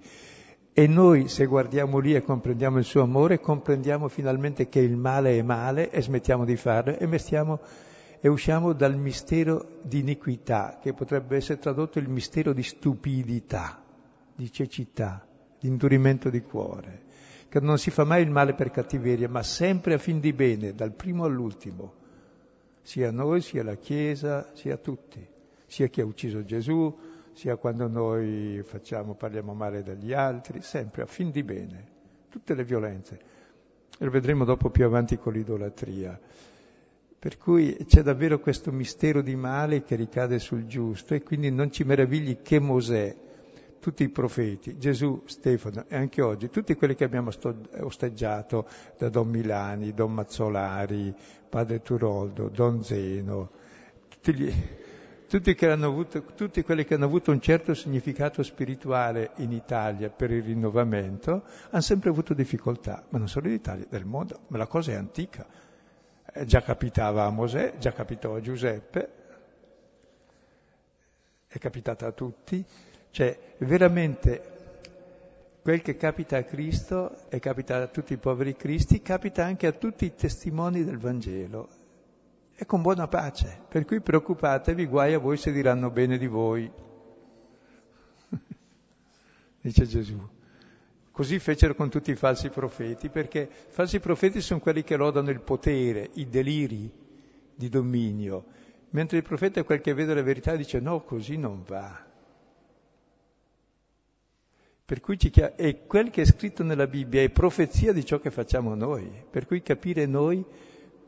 [0.73, 5.37] E noi se guardiamo lì e comprendiamo il suo amore, comprendiamo finalmente che il male
[5.37, 7.59] è male e smettiamo di farlo e, mettiamo,
[8.21, 13.83] e usciamo dal mistero di iniquità, che potrebbe essere tradotto il mistero di stupidità,
[14.33, 15.27] di cecità,
[15.59, 17.01] di indurimento di cuore,
[17.49, 20.73] che non si fa mai il male per cattiveria, ma sempre a fin di bene,
[20.73, 21.95] dal primo all'ultimo,
[22.81, 25.27] sia noi, sia la Chiesa, sia tutti,
[25.65, 26.97] sia chi ha ucciso Gesù,
[27.33, 31.87] sia quando noi facciamo, parliamo male degli altri, sempre a fin di bene,
[32.29, 33.19] tutte le violenze.
[33.97, 36.19] Lo vedremo dopo più avanti con l'idolatria.
[37.19, 41.71] Per cui c'è davvero questo mistero di male che ricade sul giusto e quindi non
[41.71, 43.15] ci meravigli che Mosè,
[43.79, 47.29] tutti i profeti, Gesù, Stefano e anche oggi, tutti quelli che abbiamo
[47.81, 48.67] osteggiato
[48.97, 51.13] da Don Milani, Don Mazzolari,
[51.47, 53.51] Padre Turoldo, Don Zeno,
[54.07, 54.53] tutti gli,
[55.31, 60.43] tutti, avuto, tutti, quelli che hanno avuto un certo significato spirituale in Italia per il
[60.43, 64.91] rinnovamento hanno sempre avuto difficoltà, ma non solo in Italia, nel mondo, ma la cosa
[64.91, 65.47] è antica.
[66.33, 69.09] Eh, già capitava a Mosè, già capitò a Giuseppe,
[71.47, 72.61] è capitata a tutti,
[73.11, 74.41] cioè veramente
[75.61, 79.71] quel che capita a Cristo e capita a tutti i poveri cristi, capita anche a
[79.71, 81.79] tutti i testimoni del Vangelo
[82.61, 83.59] e con buona pace.
[83.67, 86.71] Per cui preoccupatevi, guai a voi se diranno bene di voi.
[89.59, 90.19] Dice Gesù.
[91.09, 95.31] Così fecero con tutti i falsi profeti, perché i falsi profeti sono quelli che lodano
[95.31, 96.87] il potere, i deliri
[97.55, 98.45] di dominio,
[98.91, 102.05] mentre il profeta è quel che vede la verità e dice no, così non va.
[104.85, 108.19] Per cui ci chiama, e quel che è scritto nella Bibbia è profezia di ciò
[108.19, 110.45] che facciamo noi, per cui capire noi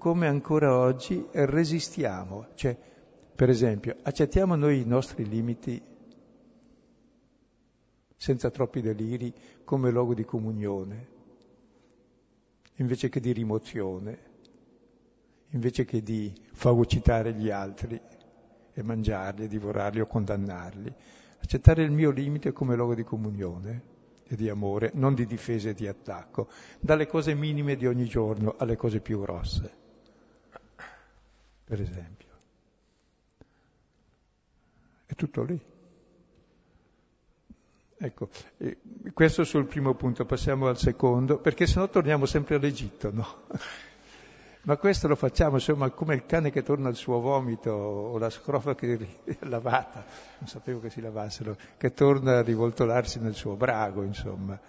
[0.03, 2.47] come ancora oggi resistiamo.
[2.55, 2.77] Cioè,
[3.33, 5.81] per esempio, accettiamo noi i nostri limiti
[8.17, 11.07] senza troppi deliri come luogo di comunione,
[12.75, 14.19] invece che di rimozione,
[15.51, 17.97] invece che di fagocitare gli altri
[18.73, 20.93] e mangiarli, divorarli o condannarli.
[21.39, 23.83] Accettare il mio limite come luogo di comunione
[24.27, 26.49] e di amore, non di difesa e di attacco,
[26.81, 29.82] dalle cose minime di ogni giorno alle cose più grosse
[31.73, 32.27] per esempio.
[35.07, 35.59] È tutto lì.
[37.97, 38.29] Ecco,
[39.11, 43.41] questo sul primo punto, passiamo al secondo, perché sennò torniamo sempre all'Egitto, no?
[44.65, 48.29] Ma questo lo facciamo, insomma, come il cane che torna al suo vomito o la
[48.29, 50.05] scrofa che è lavata,
[50.37, 54.59] non sapevo che si lavassero, che torna a rivoltolarsi nel suo brago, insomma.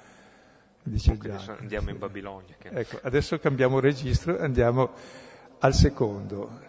[0.83, 2.55] Dice adesso andiamo in Babilonia.
[2.59, 2.69] Che...
[2.69, 4.93] Ecco, adesso cambiamo registro, andiamo
[5.59, 6.64] al secondo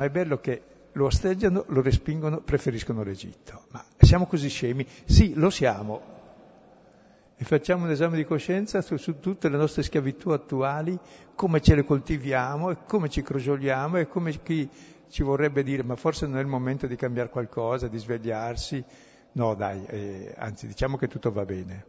[0.00, 3.64] ma è bello che lo osteggiano, lo respingono, preferiscono l'Egitto.
[3.72, 4.86] Ma siamo così scemi?
[5.04, 6.00] Sì, lo siamo.
[7.36, 10.98] E facciamo un esame di coscienza su, su tutte le nostre schiavitù attuali,
[11.34, 14.66] come ce le coltiviamo e come ci crogioliamo e come chi
[15.10, 18.82] ci vorrebbe dire ma forse non è il momento di cambiare qualcosa, di svegliarsi.
[19.32, 21.84] No, dai, eh, anzi diciamo che tutto va bene.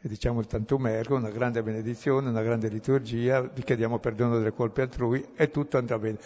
[0.00, 4.52] E diciamo il tantum ergo, una grande benedizione, una grande liturgia, vi chiediamo perdono delle
[4.52, 6.18] colpe altrui e tutto andrà bene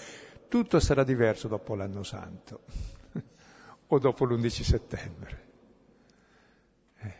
[0.53, 2.65] tutto sarà diverso dopo l'anno santo
[3.89, 5.45] o dopo l'11 settembre.
[6.99, 7.15] Eh,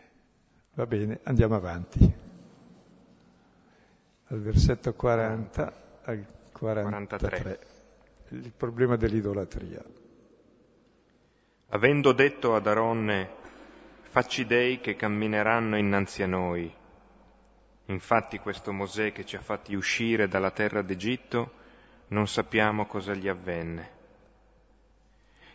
[0.75, 2.13] va bene, andiamo avanti.
[4.25, 7.59] Al versetto 40 al 43, 43.
[8.37, 9.83] il problema dell'idolatria.
[11.69, 13.29] Avendo detto ad Aronne,
[14.13, 16.71] facci dei che cammineranno innanzi a noi.
[17.85, 21.53] Infatti questo Mosè che ci ha fatti uscire dalla terra d'Egitto,
[22.09, 23.89] non sappiamo cosa gli avvenne.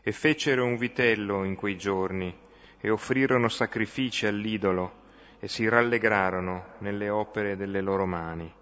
[0.03, 2.37] E fecero un vitello in quei giorni
[2.81, 5.03] e offrirono sacrifici all'idolo
[5.38, 8.53] e si rallegrarono nelle opere delle loro mani.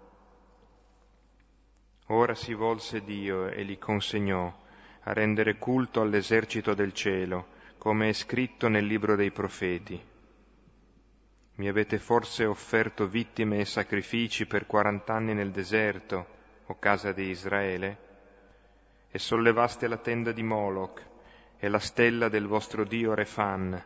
[2.09, 4.45] Ora si volse Dio e li consegnò
[5.01, 7.55] a rendere culto all'esercito del cielo,
[7.87, 9.97] come è scritto nel libro dei profeti.
[11.53, 16.27] Mi avete forse offerto vittime e sacrifici per quarant'anni nel deserto,
[16.65, 17.97] o casa di Israele,
[19.09, 21.01] e sollevaste la tenda di Moloch
[21.57, 23.81] e la stella del vostro dio Refan,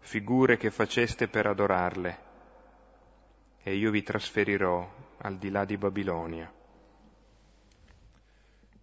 [0.00, 2.18] figure che faceste per adorarle,
[3.62, 4.86] e io vi trasferirò
[5.16, 6.52] al di là di Babilonia.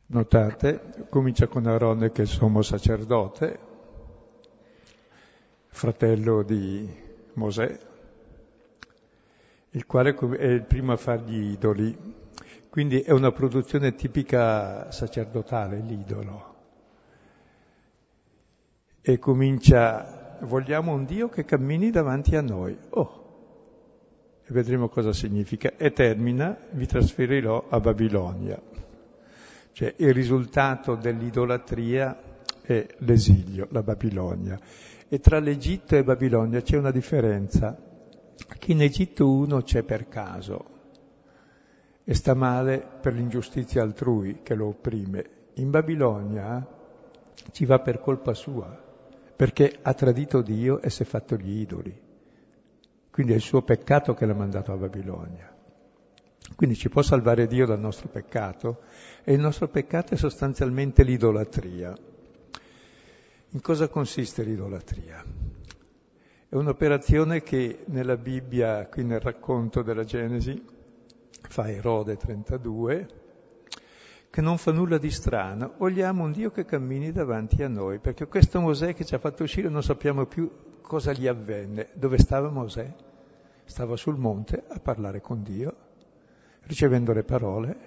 [0.07, 3.66] Notate, comincia con Aaron che è il sommo sacerdote,
[5.77, 6.89] fratello di
[7.33, 7.79] Mosè,
[9.69, 12.15] il quale è il primo a fargli idoli
[12.77, 16.55] quindi è una produzione tipica sacerdotale, l'idolo.
[19.01, 22.77] E comincia vogliamo un Dio che cammini davanti a noi.
[22.89, 23.25] Oh,
[24.43, 25.75] e vedremo cosa significa.
[25.75, 28.61] E termina, vi trasferirò a Babilonia.
[29.71, 32.15] Cioè il risultato dell'idolatria
[32.61, 34.59] è l'esilio, la Babilonia.
[35.09, 37.77] E tra l'Egitto e Babilonia c'è una differenza,
[38.59, 40.75] che in Egitto uno c'è per caso
[42.03, 45.29] e sta male per l'ingiustizia altrui che lo opprime.
[45.55, 46.65] In Babilonia
[47.51, 48.83] ci va per colpa sua,
[49.35, 51.97] perché ha tradito Dio e si è fatto gli idoli.
[53.09, 55.53] Quindi è il suo peccato che l'ha mandato a Babilonia.
[56.55, 58.81] Quindi ci può salvare Dio dal nostro peccato
[59.23, 61.95] e il nostro peccato è sostanzialmente l'idolatria.
[63.51, 65.23] In cosa consiste l'idolatria?
[66.49, 70.61] È un'operazione che nella Bibbia, qui nel racconto della Genesi,
[71.47, 73.07] fa Erode 32,
[74.29, 75.75] che non fa nulla di strano.
[75.77, 79.43] Vogliamo un Dio che cammini davanti a noi, perché questo Mosè che ci ha fatto
[79.43, 81.87] uscire non sappiamo più cosa gli avvenne.
[81.93, 82.93] Dove stava Mosè?
[83.63, 85.73] Stava sul monte a parlare con Dio,
[86.63, 87.77] ricevendo le parole,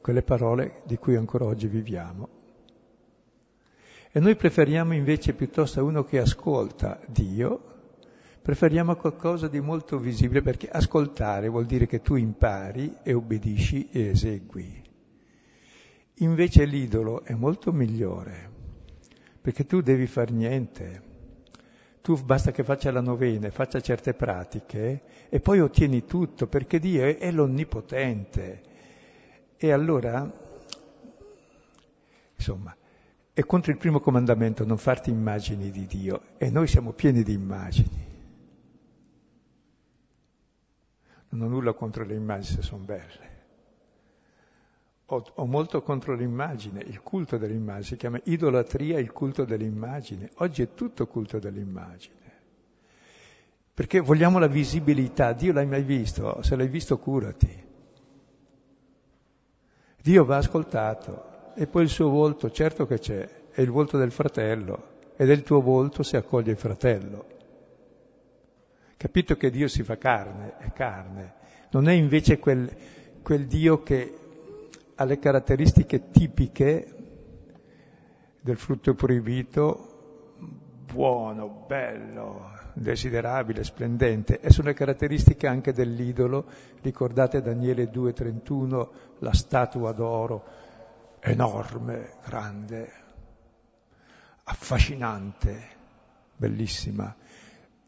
[0.00, 2.41] quelle parole di cui ancora oggi viviamo.
[4.14, 7.60] E noi preferiamo invece piuttosto a uno che ascolta Dio,
[8.42, 14.08] preferiamo qualcosa di molto visibile perché ascoltare vuol dire che tu impari e obbedisci e
[14.08, 14.82] esegui.
[16.16, 18.50] Invece l'idolo è molto migliore,
[19.40, 21.10] perché tu devi far niente.
[22.02, 27.04] Tu basta che faccia la novena, faccia certe pratiche e poi ottieni tutto, perché Dio
[27.04, 28.60] è, è l'onnipotente.
[29.56, 30.30] E allora,
[32.36, 32.76] insomma,
[33.34, 37.32] è contro il primo comandamento non farti immagini di Dio e noi siamo pieni di
[37.32, 38.10] immagini.
[41.30, 43.30] Non ho nulla contro le immagini se sono belle.
[45.06, 50.30] Ho, ho, molto contro l'immagine, il culto dell'immagine, si chiama idolatria il culto dell'immagine.
[50.36, 52.20] Oggi è tutto culto dell'immagine.
[53.72, 55.32] Perché vogliamo la visibilità.
[55.32, 56.42] Dio l'hai mai visto?
[56.42, 57.70] Se l'hai visto curati.
[60.02, 64.12] Dio va ascoltato e poi il suo volto, certo che c'è, è il volto del
[64.12, 67.26] fratello e del tuo volto si accoglie il fratello.
[68.96, 71.34] Capito che Dio si fa carne, è carne,
[71.70, 72.70] non è invece quel,
[73.22, 74.14] quel Dio che
[74.94, 76.94] ha le caratteristiche tipiche
[78.40, 79.88] del frutto proibito,
[80.92, 86.46] buono, bello, desiderabile, splendente, e sono le caratteristiche anche dell'idolo.
[86.80, 88.88] Ricordate Daniele 2,31,
[89.18, 90.61] la statua d'oro
[91.22, 92.92] enorme, grande,
[94.44, 95.80] affascinante,
[96.36, 97.14] bellissima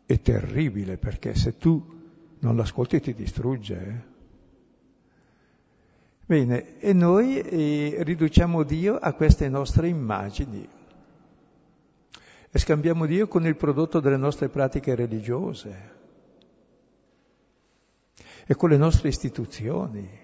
[0.06, 2.02] e terribile perché se tu
[2.38, 3.76] non l'ascolti ti distrugge.
[3.76, 4.12] Eh?
[6.26, 10.68] Bene, e noi eh, riduciamo Dio a queste nostre immagini
[12.50, 15.92] e scambiamo Dio con il prodotto delle nostre pratiche religiose
[18.46, 20.23] e con le nostre istituzioni.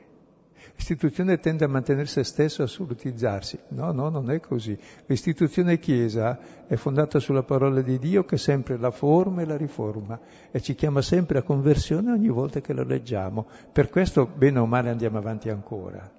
[0.80, 3.58] L'istituzione tende a mantenere se stesso, a assolutizzarsi.
[3.68, 4.76] No, no, non è così.
[5.04, 9.58] L'istituzione Chiesa è fondata sulla parola di Dio che è sempre la forma e la
[9.58, 10.18] riforma
[10.50, 13.46] e ci chiama sempre a conversione ogni volta che la leggiamo.
[13.70, 16.10] Per questo, bene o male, andiamo avanti ancora.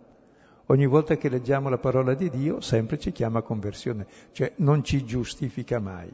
[0.67, 4.83] Ogni volta che leggiamo la parola di Dio, sempre ci chiama a conversione, cioè non
[4.83, 6.13] ci giustifica mai,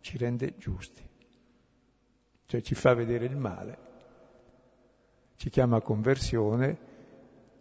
[0.00, 1.02] ci rende giusti,
[2.44, 3.78] cioè ci fa vedere il male,
[5.36, 6.87] ci chiama a conversione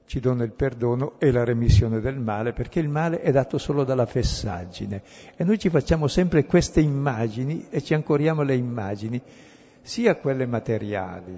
[0.07, 3.83] ci dona il perdono e la remissione del male, perché il male è dato solo
[3.83, 5.01] dalla fessaggine.
[5.35, 9.21] E noi ci facciamo sempre queste immagini e ci ancoriamo le immagini,
[9.81, 11.37] sia quelle materiali,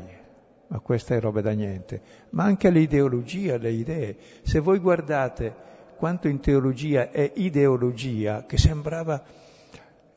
[0.67, 4.15] ma questa è roba da niente, ma anche le ideologie, le idee.
[4.43, 5.51] Se voi guardate
[5.97, 9.23] quanto in teologia è ideologia, che sembrava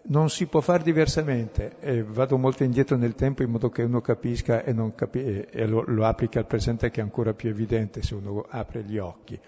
[0.05, 4.01] non si può fare diversamente e vado molto indietro nel tempo in modo che uno
[4.01, 8.15] capisca e, capi- e lo, lo applica al presente che è ancora più evidente se
[8.15, 9.39] uno apre gli occhi.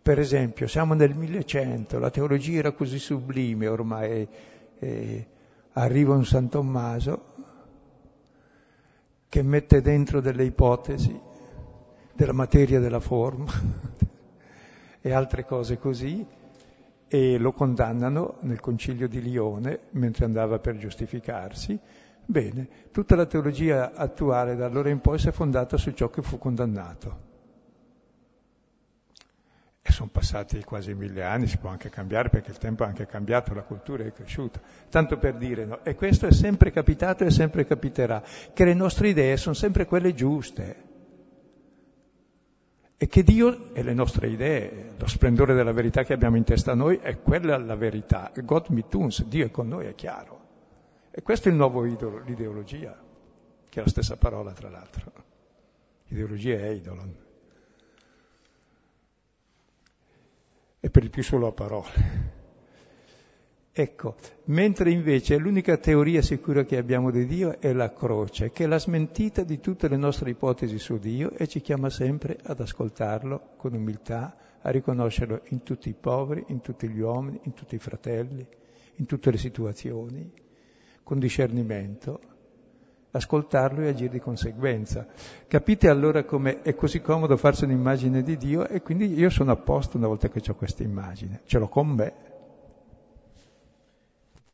[0.00, 4.26] Per esempio, siamo nel 1100, la teologia era così sublime ormai,
[4.78, 5.26] eh,
[5.72, 7.34] arriva un San Tommaso
[9.28, 11.18] che mette dentro delle ipotesi
[12.14, 13.52] della materia della forma
[15.00, 16.26] e altre cose così,
[17.08, 21.78] e lo condannano nel concilio di Lione mentre andava per giustificarsi.
[22.24, 26.20] Bene, tutta la teologia attuale da allora in poi si è fondata su ciò che
[26.20, 27.26] fu condannato.
[29.80, 33.06] E sono passati quasi mille anni, si può anche cambiare perché il tempo è anche
[33.06, 34.60] cambiato, la cultura è cresciuta.
[34.90, 35.82] Tanto per dire, no?
[35.82, 40.12] E questo è sempre capitato e sempre capiterà, che le nostre idee sono sempre quelle
[40.12, 40.87] giuste
[43.00, 46.74] e che Dio e le nostre idee, lo splendore della verità che abbiamo in testa
[46.74, 48.32] noi, è quella la verità.
[48.34, 50.46] God mit uns, Dio è con noi, è chiaro.
[51.12, 53.00] E questo è il nuovo idolo, l'ideologia,
[53.68, 55.12] che è la stessa parola tra l'altro.
[56.08, 57.16] Ideologia è idolon.
[60.80, 62.36] E per il più solo a parole.
[63.80, 64.16] Ecco,
[64.46, 68.80] mentre invece l'unica teoria sicura che abbiamo di Dio è la croce, che è la
[68.80, 73.74] smentita di tutte le nostre ipotesi su Dio e ci chiama sempre ad ascoltarlo con
[73.74, 78.44] umiltà, a riconoscerlo in tutti i poveri, in tutti gli uomini, in tutti i fratelli,
[78.96, 80.28] in tutte le situazioni,
[81.04, 82.20] con discernimento,
[83.12, 85.06] ascoltarlo e agire di conseguenza.
[85.46, 88.66] Capite allora come è così comodo farsi un'immagine di Dio?
[88.66, 91.86] E quindi io sono a posto una volta che ho questa immagine, ce l'ho con
[91.86, 92.27] me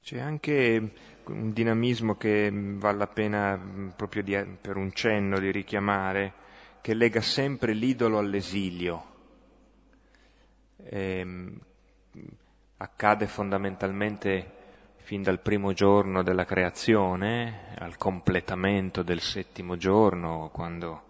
[0.05, 0.93] c'è anche
[1.25, 3.59] un dinamismo che vale la pena
[3.97, 6.35] proprio di, per un cenno di richiamare,
[6.83, 9.13] che lega sempre l'idolo all'esilio.
[10.77, 11.59] E, ehm,
[12.77, 14.53] accade fondamentalmente
[14.97, 21.05] fin dal primo giorno della creazione, al completamento del settimo giorno, quando,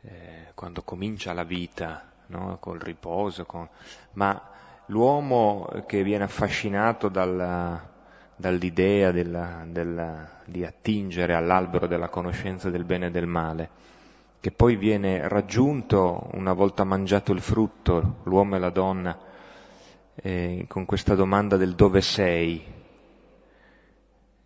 [0.00, 2.56] eh, quando comincia la vita, no?
[2.58, 3.68] col riposo, con...
[4.12, 4.59] ma
[4.90, 7.88] l'uomo che viene affascinato dalla,
[8.36, 13.70] dall'idea della, della, di attingere all'albero della conoscenza del bene e del male,
[14.40, 19.18] che poi viene raggiunto una volta mangiato il frutto, l'uomo e la donna,
[20.14, 22.78] eh, con questa domanda del dove sei?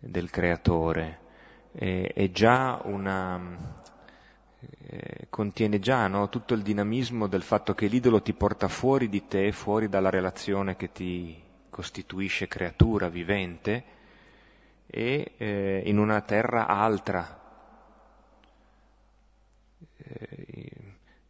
[0.05, 1.19] del creatore,
[1.71, 3.81] eh, è già una,
[4.87, 9.27] eh, contiene già no, tutto il dinamismo del fatto che l'idolo ti porta fuori di
[9.27, 13.83] te, fuori dalla relazione che ti costituisce creatura vivente
[14.87, 17.41] e eh, in una terra altra,
[19.97, 20.71] eh,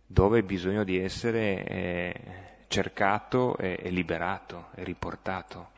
[0.06, 2.22] dove hai bisogno di essere eh,
[2.68, 5.72] cercato e, e, liberato e riportato.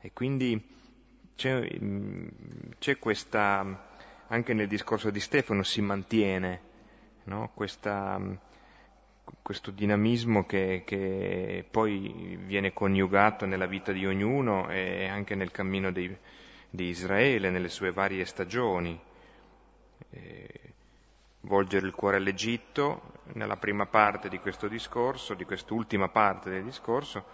[0.00, 0.62] E quindi
[1.34, 2.28] c'è, mm,
[2.78, 3.88] c'è questa,
[4.26, 6.66] anche nel discorso di Stefano si mantiene
[7.28, 7.50] no?
[7.54, 8.20] Questa,
[9.42, 15.92] questo dinamismo che, che, poi viene coniugato nella vita di ognuno e anche nel cammino
[15.92, 16.14] di,
[16.68, 18.98] di Israele, nelle sue varie stagioni.
[20.10, 20.48] E
[21.42, 27.24] volgere il cuore all'Egitto nella prima parte di questo discorso, di quest'ultima parte del discorso,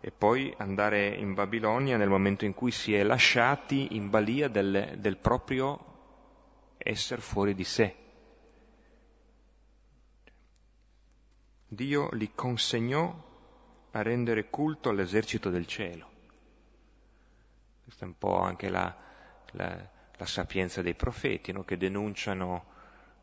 [0.00, 4.94] e poi andare in Babilonia nel momento in cui si è lasciati in balia del,
[4.98, 5.94] del proprio
[6.78, 8.05] essere fuori di sé.
[11.76, 13.14] Dio li consegnò
[13.90, 16.10] a rendere culto all'esercito del cielo.
[17.84, 18.96] Questa è un po' anche la,
[19.52, 21.64] la, la sapienza dei profeti, no?
[21.64, 22.64] che denunciano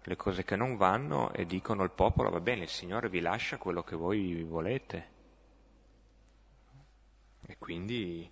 [0.04, 3.58] le cose che non vanno e dicono al popolo, va bene, il Signore vi lascia
[3.58, 5.10] quello che voi volete.
[7.48, 8.30] E quindi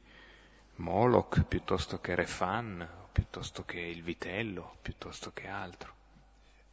[0.76, 6.01] Moloch piuttosto che Refan, piuttosto che il vitello, piuttosto che altro.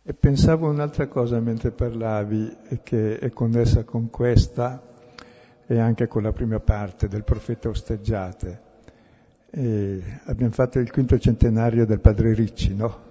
[0.03, 4.83] E pensavo un'altra cosa mentre parlavi, che è connessa con questa
[5.67, 8.63] e anche con la prima parte del profeta osteggiate.
[9.51, 13.07] E abbiamo fatto il quinto centenario del padre Ricci, no?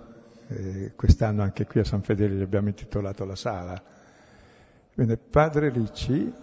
[0.47, 3.79] E quest'anno anche qui a San Fedele gli abbiamo intitolato la sala.
[4.93, 6.33] Bene, padre Ricci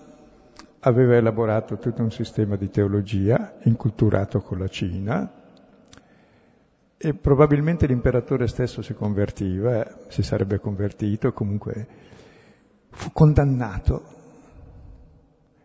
[0.80, 5.28] aveva elaborato tutto un sistema di teologia inculturato con la Cina,
[7.04, 11.86] e probabilmente l'imperatore stesso si convertiva, eh, si sarebbe convertito, comunque
[12.88, 14.02] fu condannato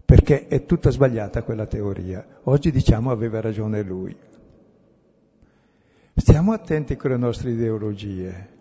[0.04, 2.26] perché è tutta sbagliata quella teoria.
[2.44, 4.16] Oggi diciamo aveva ragione lui.
[6.16, 8.58] Stiamo attenti con le nostre ideologie.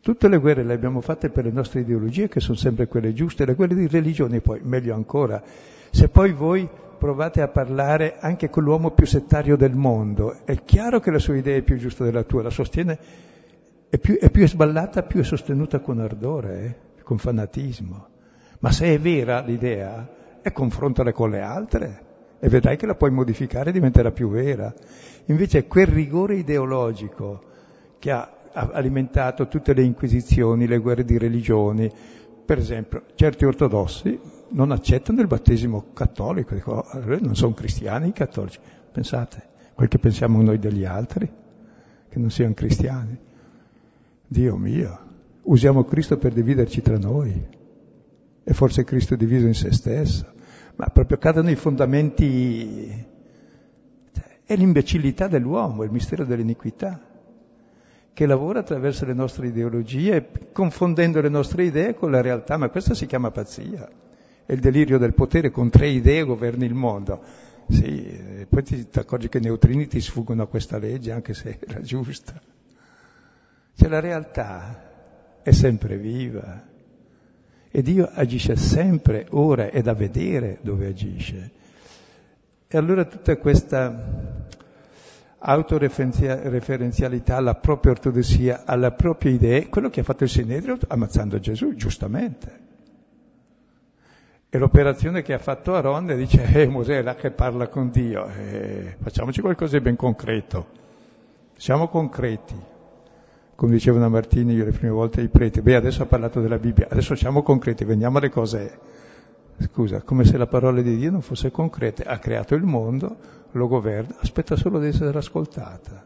[0.00, 3.44] Tutte le guerre le abbiamo fatte per le nostre ideologie, che sono sempre quelle giuste,
[3.44, 5.42] le guerre di religione poi, meglio ancora.
[5.90, 6.66] Se poi voi
[7.00, 10.36] provate a parlare anche con l'uomo più settario del mondo.
[10.44, 12.98] È chiaro che la sua idea è più giusta della tua, la sostiene,
[13.88, 17.02] è più, è più sballata, più è sostenuta con ardore, eh?
[17.02, 18.08] con fanatismo.
[18.58, 20.06] Ma se è vera l'idea,
[20.42, 24.72] e confrontala con le altre e vedrai che la puoi modificare e diventerà più vera.
[25.26, 27.42] Invece quel rigore ideologico
[27.98, 31.90] che ha alimentato tutte le inquisizioni, le guerre di religioni,
[32.44, 34.18] per esempio, certi ortodossi
[34.50, 36.86] non accettano il battesimo cattolico, dico,
[37.20, 38.58] non sono cristiani i cattolici.
[38.92, 41.30] Pensate, quel che pensiamo noi degli altri,
[42.08, 43.18] che non siano cristiani.
[44.26, 44.98] Dio mio,
[45.42, 47.58] usiamo Cristo per dividerci tra noi.
[48.42, 50.26] E forse Cristo è diviso in se stesso.
[50.76, 53.08] Ma proprio cadono i fondamenti...
[54.44, 57.00] È l'imbecillità dell'uomo, il mistero dell'iniquità
[58.12, 62.92] che lavora attraverso le nostre ideologie, confondendo le nostre idee con la realtà, ma questo
[62.92, 63.88] si chiama pazzia.
[64.50, 67.22] È il delirio del potere con tre idee governi il mondo.
[67.68, 71.80] Sì, poi ti accorgi che i neutrini ti sfuggono a questa legge, anche se era
[71.82, 72.32] giusta.
[73.76, 76.66] Cioè la realtà è sempre viva
[77.70, 81.50] e Dio agisce sempre, ora, è da vedere dove agisce.
[82.66, 84.48] E allora tutta questa
[85.38, 91.72] autoreferenzialità alla propria ortodossia, alla propria idea, quello che ha fatto il Sinedrio ammazzando Gesù,
[91.76, 92.69] giustamente.
[94.52, 98.26] E l'operazione che ha fatto Aaron dice, eh, Mosè è là che parla con Dio,
[98.26, 100.66] eh, facciamoci qualcosa di ben concreto,
[101.54, 102.56] siamo concreti.
[103.54, 106.88] Come dicevano Martini io le prime volte ai preti, beh adesso ha parlato della Bibbia,
[106.90, 108.78] adesso siamo concreti, veniamo alle cose,
[109.58, 113.18] scusa, come se la parola di Dio non fosse concreta, ha creato il mondo,
[113.52, 116.04] lo governa, aspetta solo di essere ascoltata.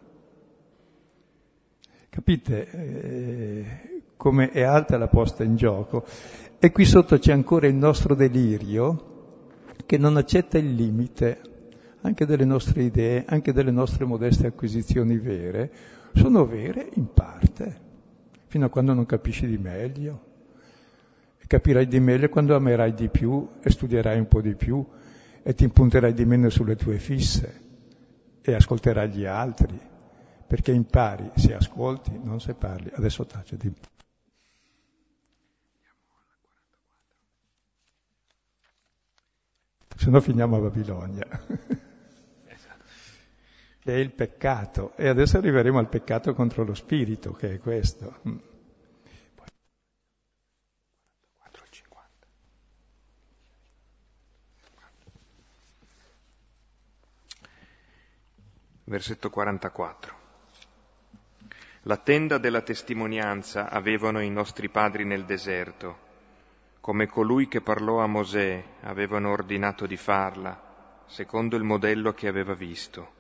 [2.10, 3.64] Capite eh,
[4.18, 6.04] come è alta la posta in gioco?
[6.64, 11.38] E qui sotto c'è ancora il nostro delirio che non accetta il limite
[12.00, 15.70] anche delle nostre idee, anche delle nostre modeste acquisizioni vere,
[16.14, 17.80] sono vere in parte,
[18.46, 20.22] fino a quando non capisci di meglio.
[21.36, 24.82] E capirai di meglio quando amerai di più e studierai un po' di più
[25.42, 27.60] e ti impunterai di meno sulle tue fisse
[28.40, 29.78] e ascolterai gli altri,
[30.46, 32.90] perché impari se ascolti, non se parli.
[32.94, 33.70] Adesso taceti.
[39.96, 41.26] Se no finiamo a Babilonia.
[42.46, 42.84] Esatto.
[43.80, 44.92] che è il peccato.
[44.96, 48.20] E adesso arriveremo al peccato contro lo spirito, che è questo.
[48.28, 48.36] Mm.
[58.86, 60.14] Versetto 44.
[61.86, 66.03] La tenda della testimonianza avevano i nostri padri nel deserto
[66.84, 72.52] come colui che parlò a Mosè avevano ordinato di farla, secondo il modello che aveva
[72.52, 73.12] visto.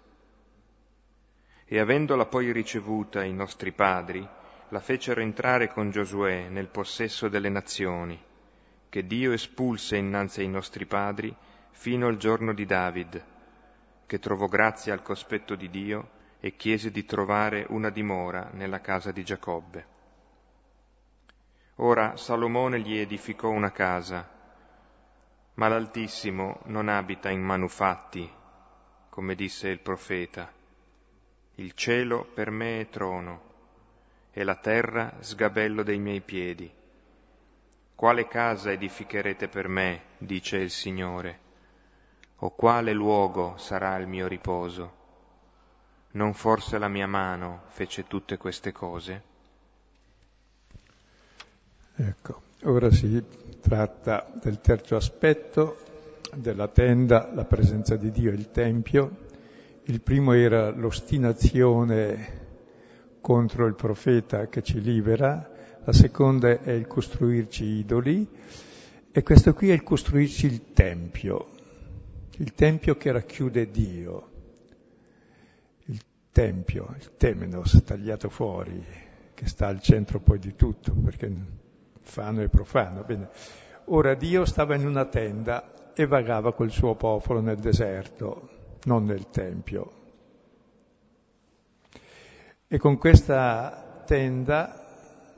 [1.64, 4.28] E avendola poi ricevuta i nostri padri,
[4.68, 8.22] la fecero entrare con Giosuè nel possesso delle nazioni,
[8.90, 11.34] che Dio espulse innanzi ai nostri padri
[11.70, 13.24] fino al giorno di David,
[14.04, 19.10] che trovò grazia al cospetto di Dio e chiese di trovare una dimora nella casa
[19.10, 19.93] di Giacobbe.
[21.78, 24.30] Ora Salomone gli edificò una casa,
[25.54, 28.32] ma l'Altissimo non abita in manufatti,
[29.08, 30.52] come disse il profeta.
[31.56, 33.40] Il cielo per me è trono
[34.30, 36.72] e la terra sgabello dei miei piedi.
[37.96, 41.40] Quale casa edificherete per me, dice il Signore,
[42.36, 45.02] o quale luogo sarà il mio riposo?
[46.12, 49.33] Non forse la mia mano fece tutte queste cose?
[51.96, 53.22] Ecco, ora si
[53.60, 55.76] tratta del terzo aspetto
[56.34, 59.18] della tenda, la presenza di Dio e il Tempio.
[59.84, 62.42] Il primo era l'ostinazione
[63.20, 65.48] contro il profeta che ci libera,
[65.84, 68.28] la seconda è il costruirci idoli
[69.12, 71.50] e questo qui è il costruirci il Tempio,
[72.38, 74.30] il Tempio che racchiude Dio,
[75.84, 76.00] il
[76.32, 78.84] Tempio, il Temenos tagliato fuori,
[79.32, 81.62] che sta al centro poi di tutto, perché
[82.04, 83.02] fano e profano.
[83.02, 83.28] Bene.
[83.86, 88.48] Ora Dio stava in una tenda e vagava col suo popolo nel deserto,
[88.84, 90.02] non nel Tempio.
[92.66, 94.82] E con questa tenda,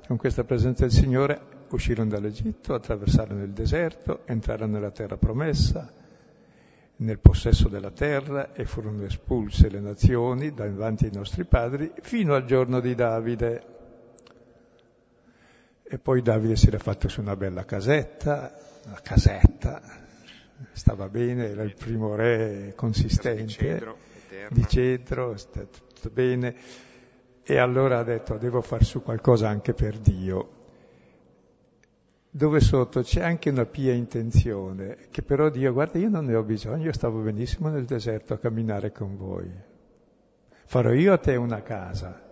[0.07, 1.41] con questa presenza del Signore,
[1.71, 5.93] uscirono dall'Egitto, attraversarono il deserto, entrarono nella terra promessa,
[6.99, 12.45] nel possesso della terra e furono espulse le nazioni davanti ai nostri padri fino al
[12.45, 13.76] giorno di Davide.
[15.89, 18.53] E poi Davide si era fatto su una bella casetta,
[18.87, 19.81] una casetta,
[20.73, 23.97] stava bene, era il primo re consistente, di cedro,
[24.51, 26.55] di cedro sta tutto bene.
[27.45, 30.55] E allora ha detto, devo far su qualcosa anche per Dio.
[32.29, 36.43] Dove sotto c'è anche una pia intenzione, che però Dio, guarda, io non ne ho
[36.43, 39.49] bisogno, io stavo benissimo nel deserto a camminare con voi.
[40.65, 42.26] Farò io a te una casa,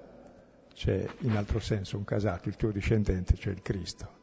[0.75, 4.23] c'è in altro senso un casato, il tuo discendente, cioè il Cristo.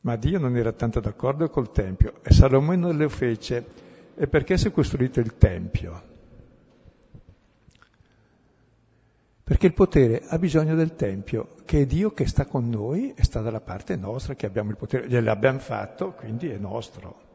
[0.00, 3.86] Ma Dio non era tanto d'accordo col Tempio e Salomone non lo fece.
[4.14, 6.02] E perché si è costruito il Tempio?
[9.44, 13.24] Perché il potere ha bisogno del Tempio, che è Dio che sta con noi e
[13.24, 17.26] sta dalla parte nostra, che abbiamo il potere, gliel'abbiamo fatto, quindi è nostro.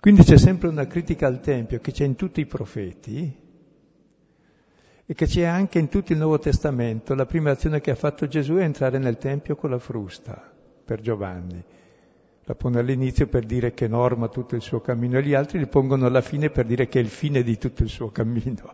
[0.00, 3.49] Quindi c'è sempre una critica al Tempio che c'è in tutti i profeti,
[5.10, 7.16] e che c'è anche in tutto il Nuovo Testamento.
[7.16, 10.40] La prima azione che ha fatto Gesù è entrare nel Tempio con la frusta
[10.84, 11.60] per Giovanni.
[12.44, 15.66] La pone all'inizio per dire che norma tutto il suo cammino e gli altri li
[15.66, 18.72] pongono alla fine per dire che è il fine di tutto il suo cammino.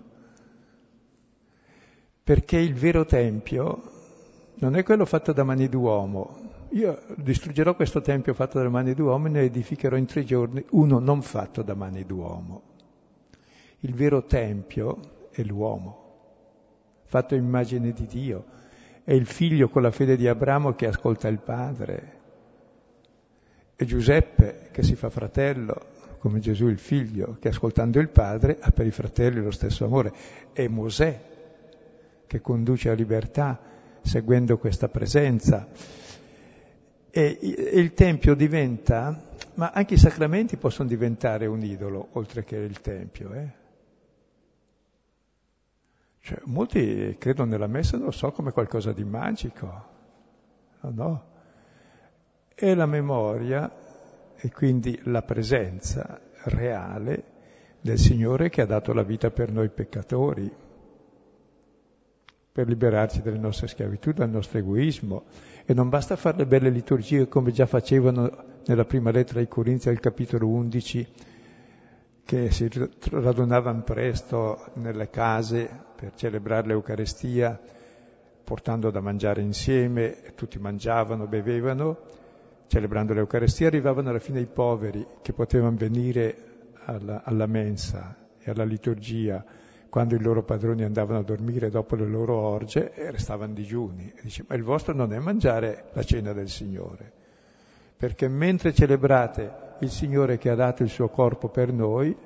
[2.23, 3.81] Perché il vero Tempio
[4.57, 6.67] non è quello fatto da mani d'uomo.
[6.73, 10.99] Io distruggerò questo Tempio fatto da mani d'uomo e ne edificherò in tre giorni uno
[10.99, 12.63] non fatto da mani d'uomo.
[13.81, 16.06] Il vero Tempio è l'uomo,
[17.07, 18.45] fatto immagine di Dio.
[19.03, 22.13] È il figlio con la fede di Abramo che ascolta il padre.
[23.77, 28.71] È Giuseppe che si fa fratello, come Gesù il figlio, che ascoltando il padre ha
[28.71, 30.13] per i fratelli lo stesso amore.
[30.53, 31.21] È Mosè
[32.27, 33.61] che conduce a libertà
[34.03, 35.69] seguendo questa presenza.
[37.11, 39.23] E il Tempio diventa,
[39.55, 43.33] ma anche i sacramenti possono diventare un idolo, oltre che il Tempio.
[43.33, 43.65] Eh?
[46.27, 49.85] Cioè, molti credono nella messa, non lo so, come qualcosa di magico.
[50.81, 51.25] No.
[52.53, 53.73] È la memoria
[54.35, 57.23] e quindi la presenza reale
[57.81, 60.53] del Signore che ha dato la vita per noi peccatori
[62.51, 65.27] per liberarci dalle nostre schiavitù, dal nostro egoismo.
[65.65, 69.91] E non basta fare le belle liturgie come già facevano nella prima lettera ai Corinzi
[69.91, 71.07] al capitolo 11,
[72.27, 72.69] che si
[73.09, 77.57] radunavano presto nelle case per celebrare l'Eucarestia,
[78.43, 81.97] portando da mangiare insieme, tutti mangiavano, bevevano,
[82.67, 88.65] celebrando l'Eucarestia arrivavano alla fine i poveri che potevano venire alla, alla mensa e alla
[88.65, 89.45] liturgia.
[89.89, 94.13] Quando i loro padroni andavano a dormire dopo le loro orge e restavano digiuni.
[94.17, 97.13] E dice, ma il vostro non è mangiare la cena del Signore,
[97.97, 102.17] perché mentre celebrate il Signore che ha dato il suo corpo per noi,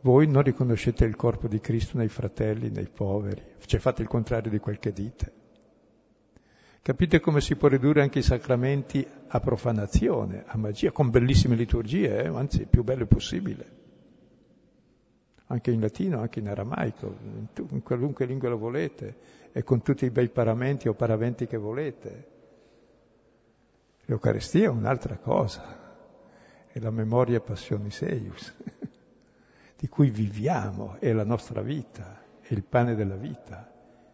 [0.00, 4.50] voi non riconoscete il corpo di Cristo nei fratelli, nei poveri, cioè fate il contrario
[4.50, 5.32] di quel che dite.
[6.80, 12.22] Capite come si può ridurre anche i sacramenti a profanazione, a magia, con bellissime liturgie,
[12.22, 12.28] eh?
[12.28, 13.78] anzi più belle possibile
[15.48, 17.16] anche in latino, anche in aramaico,
[17.70, 19.16] in qualunque lingua lo volete,
[19.52, 22.26] e con tutti i bei paramenti o paraventi che volete.
[24.04, 25.77] L'Eucaristia è un'altra cosa,
[26.70, 28.54] è la memoria passionis eius,
[29.76, 33.70] di cui viviamo, è la nostra vita, è il pane della vita,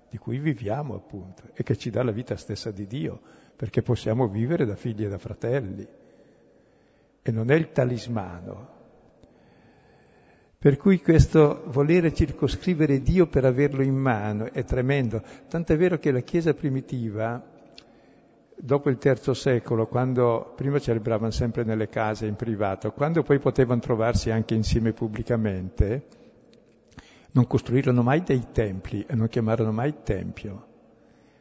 [0.09, 3.21] di cui viviamo appunto, e che ci dà la vita stessa di Dio,
[3.57, 5.87] perché possiamo vivere da figli e da fratelli.
[7.23, 8.75] E non è il talismano,
[10.65, 15.23] per cui questo volere circoscrivere Dio per averlo in mano è tremendo.
[15.47, 17.54] Tant'è vero che la Chiesa primitiva,
[18.57, 23.81] dopo il terzo secolo, quando prima celebravano sempre nelle case in privato, quando poi potevano
[23.81, 26.07] trovarsi anche insieme pubblicamente,
[27.33, 30.67] non costruirono mai dei templi e non chiamarono mai tempio.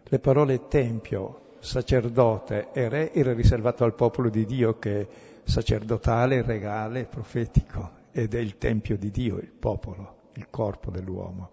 [0.04, 5.08] Le parole tempio, sacerdote e re era riservato al popolo di Dio che è
[5.44, 11.52] sacerdotale, regale, profetico ed è il Tempio di Dio, il popolo, il corpo dell'uomo.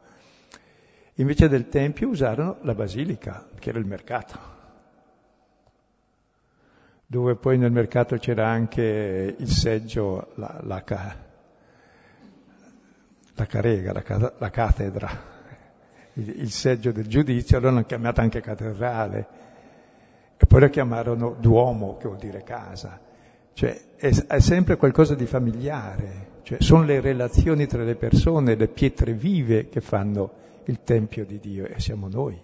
[1.14, 4.38] Invece del Tempio usarono la basilica, che era il mercato,
[7.11, 10.84] dove poi nel mercato c'era anche il seggio, la, la,
[13.34, 15.11] la carega, la, la cattedra,
[16.12, 19.26] il, il, seggio del giudizio, allora l'hanno chiamata anche cattedrale,
[20.36, 23.00] e poi la chiamarono Duomo, che vuol dire casa.
[23.54, 28.68] Cioè è, è sempre qualcosa di familiare, cioè, sono le relazioni tra le persone, le
[28.68, 30.30] pietre vive che fanno
[30.66, 32.40] il Tempio di Dio e siamo noi,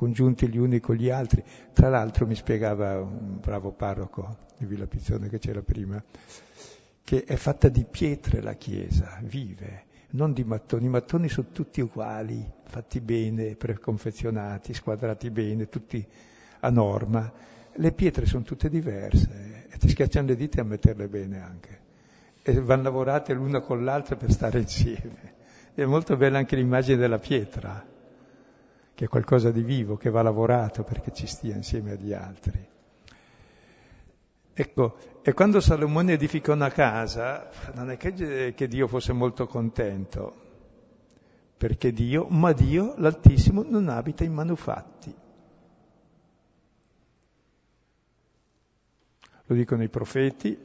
[0.00, 1.44] congiunti gli uni con gli altri.
[1.74, 6.02] Tra l'altro mi spiegava un bravo parroco di Villa Pizzone che c'era prima,
[7.04, 10.86] che è fatta di pietre la Chiesa, vive, non di mattoni.
[10.86, 16.02] I mattoni sono tutti uguali, fatti bene, preconfezionati, squadrati bene, tutti
[16.60, 17.30] a norma.
[17.74, 21.78] Le pietre sono tutte diverse e ti schiacciano le dita a metterle bene anche
[22.42, 25.34] e vanno lavorate l'una con l'altra per stare insieme.
[25.74, 27.86] È molto bella anche l'immagine della pietra,
[29.00, 32.62] che è qualcosa di vivo, che va lavorato perché ci stia insieme agli altri.
[34.52, 40.34] Ecco, e quando Salomone edificò una casa, non è che, che Dio fosse molto contento,
[41.56, 45.14] perché Dio, ma Dio, l'Altissimo, non abita in manufatti.
[49.46, 50.58] Lo dicono i profeti,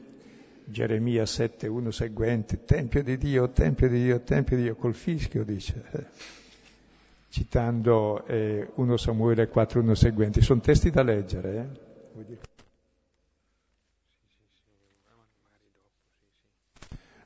[0.62, 5.42] Geremia 7, 1 seguente, Tempio di Dio, Tempio di Dio, Tempio di Dio, col fischio
[5.42, 6.10] dice,
[7.36, 10.40] citando eh, 1 Samuele 4, 1 seguenti.
[10.40, 11.78] Sono testi da leggere.
[12.16, 12.38] Eh?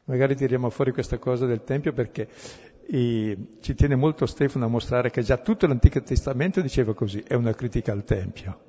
[0.06, 2.28] Magari tiriamo fuori questa cosa del Tempio perché
[2.92, 7.34] e ci tiene molto Stefano a mostrare che già tutto l'Antico Testamento diceva così, è
[7.34, 8.68] una critica al Tempio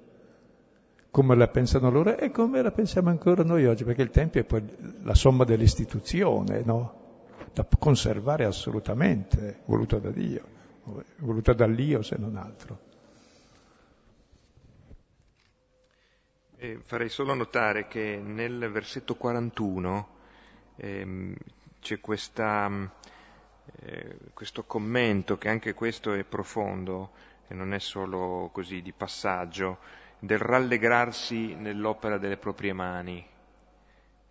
[1.09, 4.43] come la pensano loro e come la pensiamo ancora noi oggi, perché il Tempio è
[4.43, 4.63] poi
[5.01, 6.99] la somma dell'istituzione, no?
[7.51, 10.59] Da conservare assolutamente, voluta da Dio,
[11.17, 12.89] voluta dall'Io se non altro.
[16.57, 20.07] E farei solo notare che nel versetto 41
[20.75, 21.35] ehm,
[21.79, 22.69] c'è questa,
[23.79, 27.11] eh, questo commento, che anche questo è profondo
[27.47, 29.79] e non è solo così di passaggio,
[30.19, 33.27] del rallegrarsi nell'opera delle proprie mani,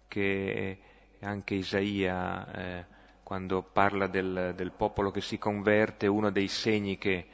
[0.07, 0.79] che
[1.21, 2.87] anche Isaia, eh,
[3.31, 7.29] quando parla del, del popolo che si converte, uno dei segni che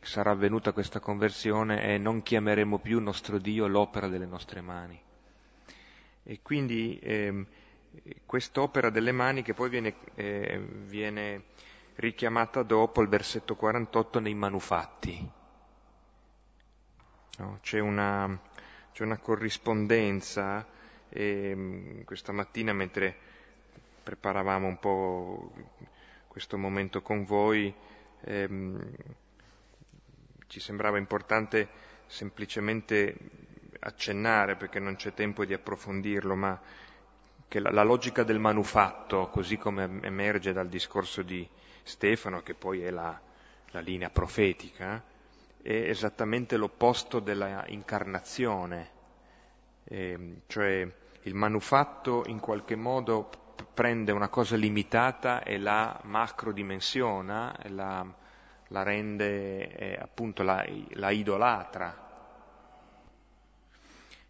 [0.00, 4.98] sarà avvenuta questa conversione è non chiameremo più nostro Dio l'opera delle nostre mani.
[6.22, 7.44] E quindi eh,
[8.24, 11.42] quest'opera delle mani che poi viene, eh, viene
[11.96, 15.30] richiamata dopo il versetto 48 nei manufatti.
[17.36, 17.58] No?
[17.60, 18.40] C'è, una,
[18.90, 20.66] c'è, una, corrispondenza
[21.10, 23.25] e questa mattina mentre
[24.06, 25.52] preparavamo un po'
[26.28, 27.74] questo momento con voi,
[28.20, 28.94] ehm,
[30.46, 31.68] ci sembrava importante
[32.06, 33.16] semplicemente
[33.80, 36.60] accennare, perché non c'è tempo di approfondirlo, ma
[37.48, 41.46] che la, la logica del manufatto, così come emerge dal discorso di
[41.82, 43.20] Stefano, che poi è la,
[43.72, 45.02] la linea profetica,
[45.60, 48.90] è esattamente l'opposto della incarnazione,
[49.82, 50.88] eh, cioè
[51.22, 58.24] il manufatto in qualche modo prende una cosa limitata e la macrodimensiona, la
[58.68, 62.04] la rende eh, appunto la, la idolatra,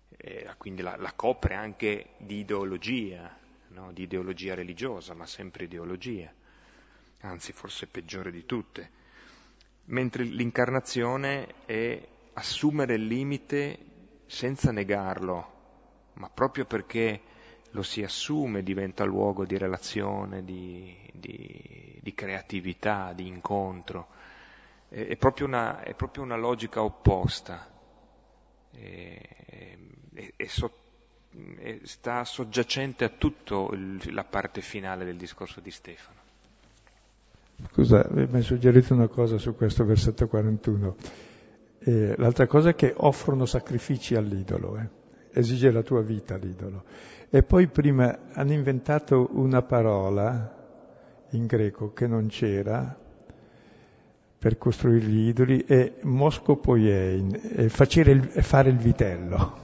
[0.09, 3.35] eh, quindi la, la, copre anche di ideologia,
[3.69, 3.93] no?
[3.93, 6.31] di ideologia religiosa, ma sempre ideologia,
[7.21, 8.91] anzi forse peggiore di tutte,
[9.87, 13.79] mentre l'incarnazione è assumere il limite
[14.27, 15.55] senza negarlo,
[16.15, 17.35] ma proprio perché
[17.77, 24.09] lo si assume, diventa luogo di relazione, di, di, di creatività, di incontro
[24.89, 27.69] è, è, proprio, una, è proprio, una, logica opposta,
[28.73, 29.27] è,
[30.47, 30.73] so,
[31.83, 36.25] sta soggiacente a tutto il, la parte finale del discorso di Stefano.
[37.73, 40.97] Scusa, mi hai suggerito una cosa su questo versetto 41.
[41.79, 45.05] Eh, l'altra cosa è che offrono sacrifici all'idolo, eh.
[45.37, 46.85] Esige la tua vita l'idolo.
[47.29, 50.55] E poi prima hanno inventato una parola
[51.31, 52.97] in greco che non c'era,
[54.39, 59.59] per costruire gli idoli è moscopoiein, fare il, vitello.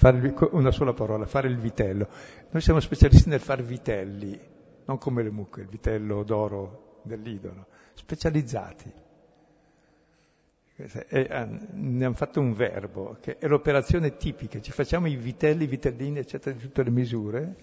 [0.52, 2.08] una sola parola, fare il vitello.
[2.50, 4.38] Noi siamo specialisti nel fare vitelli,
[4.86, 8.92] non come le mucche, il vitello d'oro dell'idolo, specializzati.
[11.08, 11.28] E,
[11.72, 16.18] ne hanno fatto un verbo, che è l'operazione tipica, ci facciamo i vitelli, i vitellini,
[16.18, 17.56] eccetera, di tutte le misure,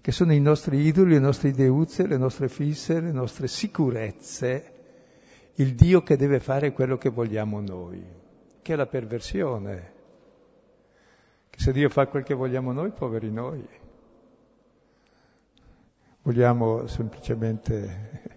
[0.00, 4.72] che sono i nostri idoli, le nostre ideuzze, le nostre fisse, le nostre sicurezze,
[5.54, 8.04] il Dio che deve fare quello che vogliamo noi,
[8.62, 9.94] che è la perversione.
[11.50, 13.66] Che se Dio fa quel che vogliamo noi, poveri noi.
[16.22, 18.34] Vogliamo semplicemente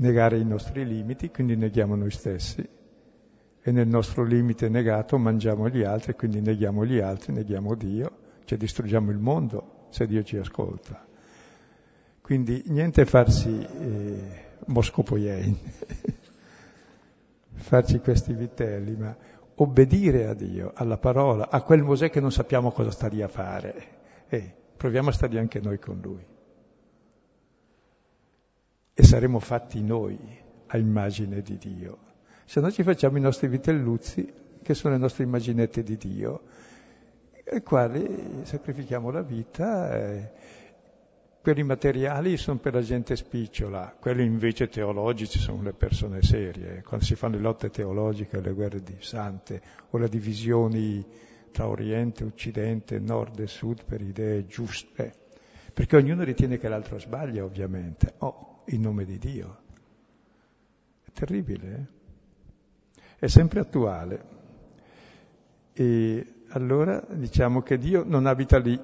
[0.00, 2.68] negare i nostri limiti, quindi neghiamo noi stessi
[3.62, 8.10] e nel nostro limite negato mangiamo gli altri, quindi neghiamo gli altri, neghiamo Dio,
[8.44, 11.06] cioè distruggiamo il mondo se Dio ci ascolta.
[12.22, 15.58] Quindi niente farsi eh, moscopoiein,
[17.52, 19.14] farci questi vitelli, ma
[19.56, 23.28] obbedire a Dio, alla parola, a quel Mosè che non sappiamo cosa sta lì a
[23.28, 23.98] fare.
[24.28, 26.29] E proviamo a stare anche noi con lui.
[29.00, 30.18] E saremo fatti noi
[30.66, 31.96] a immagine di Dio.
[32.44, 34.30] Se no ci facciamo i nostri vitelluzzi,
[34.62, 36.42] che sono le nostre immaginette di Dio,
[37.50, 39.96] ai quali sacrifichiamo la vita.
[39.96, 40.30] Eh,
[41.40, 46.82] quelli materiali sono per la gente spicciola, quelli invece teologici sono le persone serie.
[46.82, 51.02] Quando si fanno le lotte teologiche, le guerre di sante o le divisioni
[51.50, 55.14] tra Oriente, Occidente, Nord e Sud per idee giuste,
[55.72, 59.58] perché ognuno ritiene che l'altro sbaglia ovviamente, oh, in nome di Dio.
[61.04, 61.98] È terribile, eh?
[63.18, 64.38] È sempre attuale.
[65.72, 68.78] E allora diciamo che Dio non abita lì.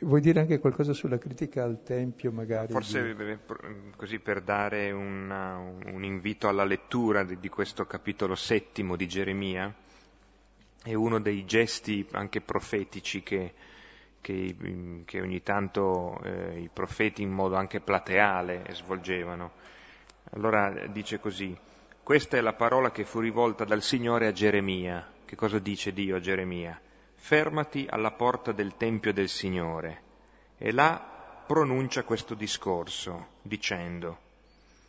[0.00, 2.72] Vuoi dire anche qualcosa sulla critica al Tempio, magari?
[2.72, 3.38] Forse di...
[3.94, 9.72] così per dare una, un invito alla lettura di, di, questo capitolo settimo di Geremia,
[10.82, 13.54] è uno dei gesti anche profetici che,
[14.20, 19.52] che, che ogni tanto eh, i profeti in modo anche plateale svolgevano.
[20.32, 21.56] Allora dice così,
[22.02, 25.06] questa è la parola che fu rivolta dal Signore a Geremia.
[25.24, 26.80] Che cosa dice Dio a Geremia?
[27.14, 30.02] Fermati alla porta del Tempio del Signore.
[30.58, 34.18] E là pronuncia questo discorso, dicendo,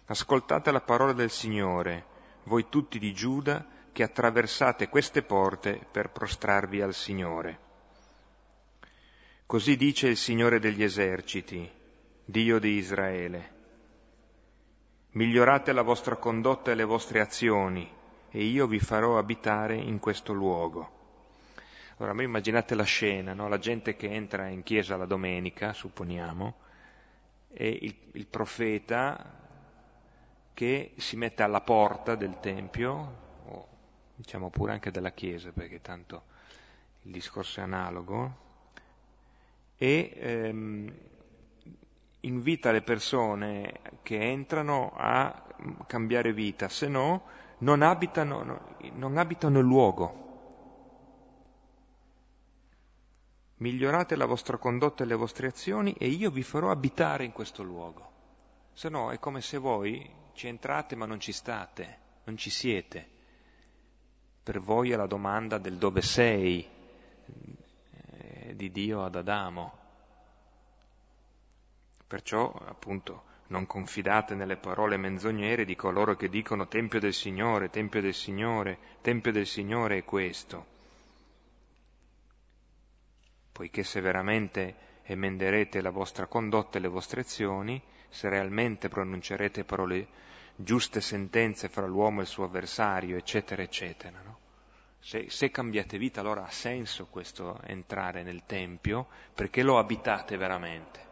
[0.05, 2.05] Ascoltate la parola del Signore,
[2.43, 7.70] voi tutti di Giuda, che attraversate queste porte per prostrarvi al Signore.
[9.51, 11.69] Così dice il Signore degli eserciti,
[12.23, 13.51] Dio di Israele
[15.09, 17.85] Migliorate la vostra condotta e le vostre azioni
[18.29, 20.89] e io vi farò abitare in questo luogo.
[21.97, 23.49] Ora, voi immaginate la scena, no?
[23.49, 26.55] la gente che entra in chiesa la domenica, supponiamo,
[27.49, 29.37] e il, il profeta
[30.53, 33.67] che si mette alla porta del Tempio, o
[34.15, 36.23] diciamo pure anche della chiesa, perché tanto
[37.01, 38.47] il discorso è analogo,
[39.81, 40.93] e ehm,
[42.19, 45.43] invita le persone che entrano a
[45.87, 47.23] cambiare vita, se no
[47.59, 50.19] non abitano, non abitano il luogo.
[53.57, 57.63] Migliorate la vostra condotta e le vostre azioni e io vi farò abitare in questo
[57.63, 58.11] luogo.
[58.73, 63.07] Se no è come se voi ci entrate ma non ci state, non ci siete.
[64.43, 66.67] Per voi è la domanda del dove sei,
[68.55, 69.77] di Dio ad Adamo.
[72.07, 78.01] Perciò, appunto, non confidate nelle parole menzognere di coloro che dicono Tempio del Signore, Tempio
[78.01, 80.65] del Signore, Tempio del Signore è questo.
[83.51, 90.07] Poiché se veramente emenderete la vostra condotta e le vostre azioni, se realmente pronuncerete parole
[90.55, 94.21] giuste sentenze fra l'uomo e il suo avversario, eccetera, eccetera.
[94.21, 94.40] No?
[95.01, 101.09] Se, se, cambiate vita allora ha senso questo entrare nel Tempio perché lo abitate veramente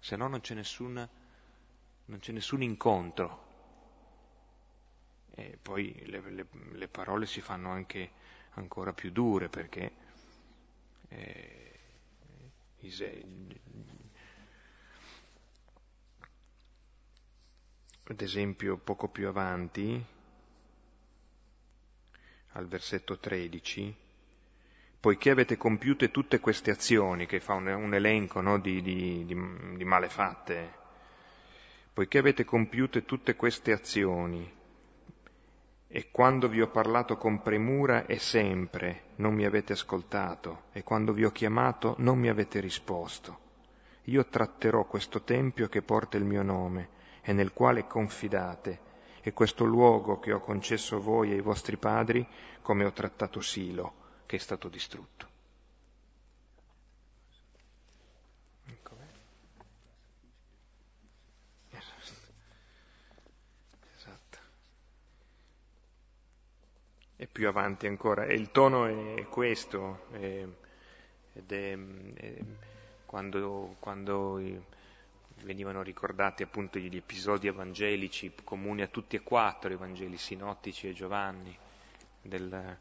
[0.00, 1.08] se no non c'è nessun,
[2.06, 3.48] non c'è nessun incontro.
[5.32, 8.10] E poi le, le, le, parole si fanno anche
[8.54, 9.92] ancora più dure perché
[11.08, 11.78] eh,
[18.04, 20.04] ad esempio poco più avanti,
[22.52, 23.94] al versetto 13,
[25.00, 29.36] poiché avete compiute tutte queste azioni, che fa un, un elenco no, di, di, di,
[29.76, 30.74] di malefatte,
[31.92, 34.58] poiché avete compiute tutte queste azioni,
[35.92, 41.12] e quando vi ho parlato con premura e sempre non mi avete ascoltato, e quando
[41.12, 43.48] vi ho chiamato non mi avete risposto.
[44.04, 46.88] Io tratterò questo tempio che porta il mio nome
[47.22, 48.80] e nel quale confidate,
[49.22, 52.26] e questo luogo che ho concesso a voi e ai vostri padri,
[52.62, 55.28] come ho trattato Silo che è stato distrutto.
[67.16, 70.46] E più avanti ancora, e il tono è questo, è,
[71.34, 71.76] ed è,
[72.14, 72.38] è
[73.04, 74.38] quando, quando
[75.42, 80.92] venivano ricordati appunto gli episodi evangelici comuni a tutti e quattro i Vangeli sinottici e
[80.92, 81.56] Giovanni
[82.22, 82.76] del,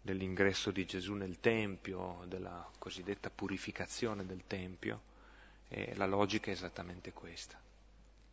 [0.00, 5.00] dell'ingresso di Gesù nel Tempio, della cosiddetta purificazione del Tempio,
[5.68, 7.58] e la logica è esattamente questa.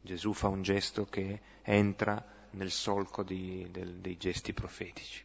[0.02, 5.24] Gesù fa un gesto che entra nel solco di, del, dei gesti profetici.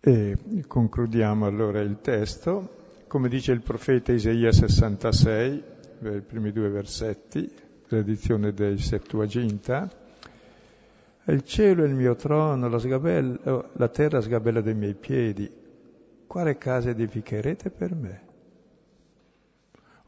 [0.00, 2.80] E concludiamo allora il testo.
[3.06, 5.62] Come dice il profeta Isaia 66,
[6.10, 7.50] i primi due versetti,
[7.86, 9.90] tradizione del Septuaginta,
[11.26, 15.50] il cielo è il mio trono, la, sgabella, oh, la terra sgabella dei miei piedi.
[16.26, 18.20] Quale casa edificherete per me?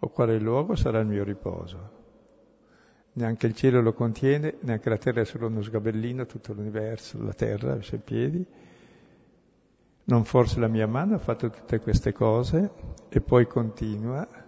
[0.00, 2.02] O quale luogo sarà il mio riposo?
[3.12, 7.32] Neanche il cielo lo contiene, neanche la terra è solo uno sgabellino, tutto l'universo, la
[7.32, 8.44] terra, i suoi piedi.
[10.06, 12.70] Non forse la mia mano ha fatto tutte queste cose
[13.08, 14.43] e poi continua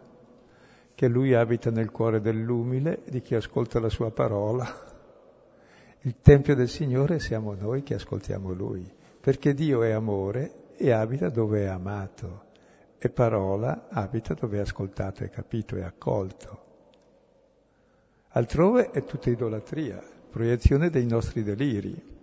[0.96, 4.94] che lui abita nel cuore dell'umile, di chi ascolta la sua parola
[6.06, 8.88] il Tempio del Signore siamo noi che ascoltiamo Lui,
[9.20, 12.44] perché Dio è amore e abita dove è amato,
[12.96, 16.64] e parola abita dove è ascoltato, è capito, è accolto.
[18.28, 22.15] Altrove è tutta idolatria, proiezione dei nostri deliri.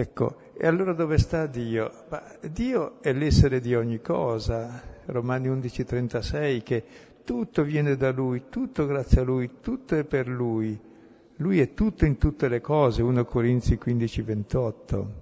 [0.00, 1.90] Ecco, e allora dove sta Dio?
[2.08, 6.84] Ma Dio è l'essere di ogni cosa, Romani 11:36, che
[7.24, 10.88] tutto viene da Lui, tutto grazie a Lui, tutto è per Lui
[11.40, 15.12] lui è tutto in tutte le cose, 1 Corinzi 15, 28.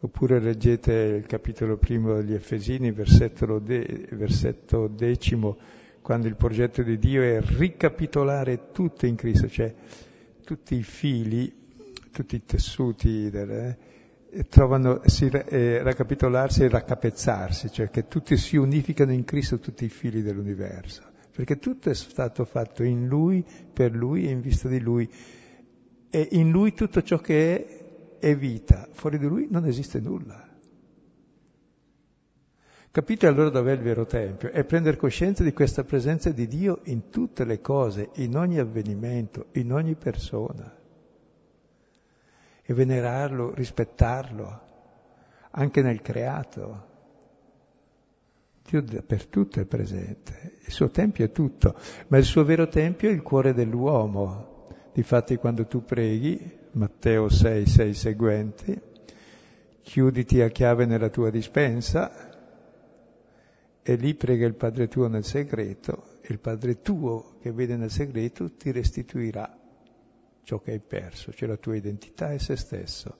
[0.00, 5.56] Oppure leggete il capitolo primo degli Efesini, versetto, de, versetto decimo,
[6.02, 9.74] quando il progetto di Dio è ricapitolare tutto in Cristo, cioè
[10.44, 11.52] tutti i fili,
[12.18, 13.78] tutti i tessuti delle,
[14.30, 19.84] eh, trovano si, eh, racapitolarsi e raccapezzarsi, cioè che tutti si unificano in Cristo tutti
[19.84, 24.66] i fili dell'universo, perché tutto è stato fatto in Lui, per Lui e in vista
[24.66, 25.08] di Lui.
[26.10, 27.86] E in Lui tutto ciò che è
[28.18, 30.44] è vita, fuori di Lui non esiste nulla.
[32.90, 34.50] Capite allora dov'è il vero Tempio?
[34.50, 39.50] È prendere coscienza di questa presenza di Dio in tutte le cose, in ogni avvenimento,
[39.52, 40.77] in ogni persona.
[42.70, 44.60] E venerarlo, rispettarlo,
[45.52, 46.86] anche nel creato.
[48.68, 51.74] Dio dappertutto è presente, il suo Tempio è tutto,
[52.08, 54.66] ma il suo vero Tempio è il cuore dell'uomo.
[54.92, 58.80] Difatti quando tu preghi, Matteo 6, 6 seguenti,
[59.80, 62.12] chiuditi a chiave nella tua dispensa,
[63.82, 68.52] e lì prega il Padre tuo nel segreto il Padre tuo che vede nel segreto
[68.52, 69.57] ti restituirà
[70.48, 73.18] ciò che hai perso, cioè la tua identità e se stesso.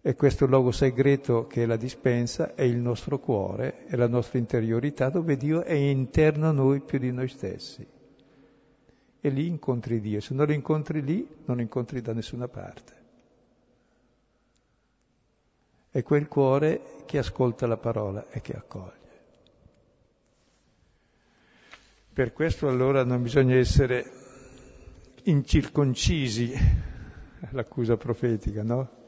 [0.00, 4.38] E questo luogo segreto che è la dispensa è il nostro cuore, è la nostra
[4.38, 7.84] interiorità dove Dio è interno a noi più di noi stessi.
[9.20, 12.92] E lì incontri Dio, se non lo incontri lì non lo incontri da nessuna parte.
[15.90, 18.98] È quel cuore che ascolta la parola e che accoglie.
[22.12, 24.19] Per questo allora non bisogna essere
[25.24, 26.52] incirconcisi,
[27.50, 28.98] l'accusa profetica, no?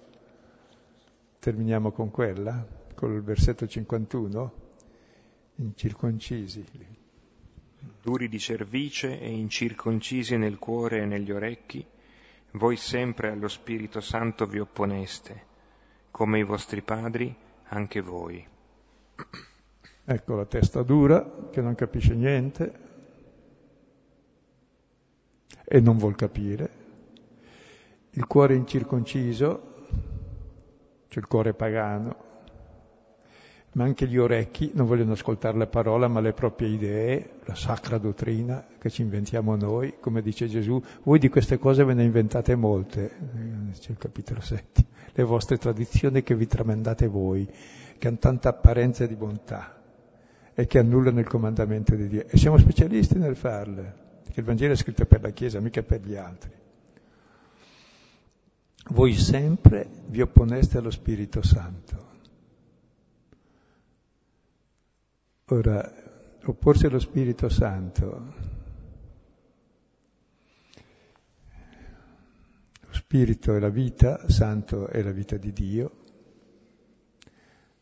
[1.39, 4.53] Terminiamo con quella, con il versetto 51,
[5.57, 6.65] incirconcisi.
[8.01, 11.85] Duri di cervice e incirconcisi nel cuore e negli orecchi,
[12.53, 15.47] voi sempre allo Spirito Santo vi opponeste,
[16.11, 17.35] come i vostri padri,
[17.69, 18.47] anche voi.
[20.05, 22.92] Ecco la testa dura, che non capisce niente,
[25.75, 26.71] e non vuol capire,
[28.11, 29.73] il cuore incirconciso,
[31.09, 32.17] cioè il cuore pagano,
[33.73, 37.97] ma anche gli orecchi non vogliono ascoltare la parola ma le proprie idee, la sacra
[37.97, 42.55] dottrina che ci inventiamo noi, come dice Gesù, voi di queste cose ve ne inventate
[42.55, 43.11] molte,
[43.81, 47.49] c'è il capitolo 7, le vostre tradizioni che vi tramandate voi,
[47.97, 49.81] che hanno tanta apparenza di bontà
[50.53, 52.27] e che annullano il comandamento di Dio.
[52.27, 56.01] E siamo specialisti nel farle che il Vangelo è scritto per la Chiesa, mica per
[56.01, 56.51] gli altri.
[58.91, 62.11] Voi sempre vi opponeste allo Spirito Santo.
[65.47, 65.93] Ora,
[66.45, 68.35] opporsi allo Spirito Santo,
[72.81, 75.97] lo Spirito è la vita, Santo è la vita di Dio,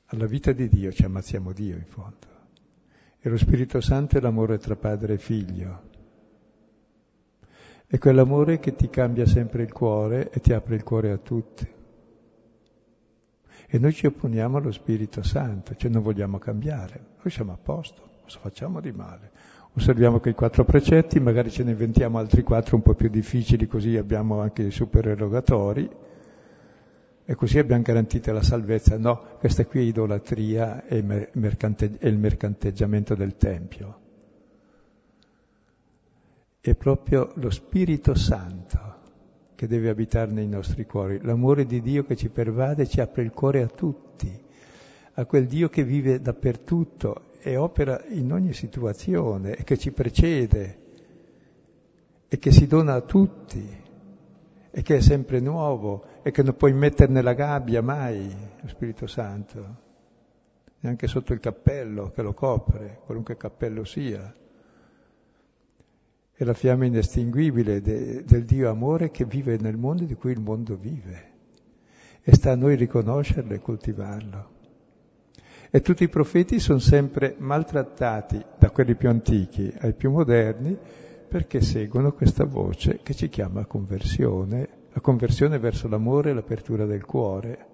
[0.07, 2.27] alla vita di Dio ci ammazziamo Dio in fondo,
[3.21, 5.90] e lo Spirito Santo è l'amore tra padre e figlio.
[7.93, 11.67] È quell'amore che ti cambia sempre il cuore e ti apre il cuore a tutti.
[13.67, 17.07] E noi ci opponiamo allo Spirito Santo, cioè non vogliamo cambiare.
[17.17, 19.33] Noi siamo a posto, cosa facciamo di male?
[19.75, 23.97] Osserviamo quei quattro precetti, magari ce ne inventiamo altri quattro un po' più difficili, così
[23.97, 25.91] abbiamo anche i super erogatori
[27.25, 28.99] e così abbiamo garantita la salvezza.
[28.99, 34.00] No, questa qui è idolatria e, mercante- è il mercanteggiamento del Tempio
[36.71, 38.99] è proprio lo Spirito Santo
[39.55, 43.31] che deve abitare nei nostri cuori, l'amore di Dio che ci pervade ci apre il
[43.31, 44.31] cuore a tutti,
[45.15, 50.79] a quel Dio che vive dappertutto e opera in ogni situazione e che ci precede
[52.29, 53.79] e che si dona a tutti
[54.71, 59.07] e che è sempre nuovo e che non puoi mettere nella gabbia mai lo Spirito
[59.07, 59.77] Santo,
[60.81, 64.35] neanche sotto il cappello che lo copre, qualunque cappello sia
[66.41, 70.41] è la fiamma inestinguibile de, del Dio amore che vive nel mondo di cui il
[70.41, 71.29] mondo vive.
[72.23, 74.51] E sta a noi riconoscerlo e coltivarlo.
[75.71, 80.75] E tutti i profeti sono sempre maltrattati, da quelli più antichi ai più moderni,
[81.29, 87.05] perché seguono questa voce che ci chiama conversione, la conversione verso l'amore e l'apertura del
[87.05, 87.67] cuore.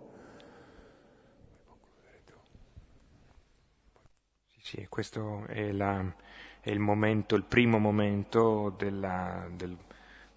[4.59, 6.13] Sì, questo è la,
[6.67, 9.77] è il momento, il primo momento della, del,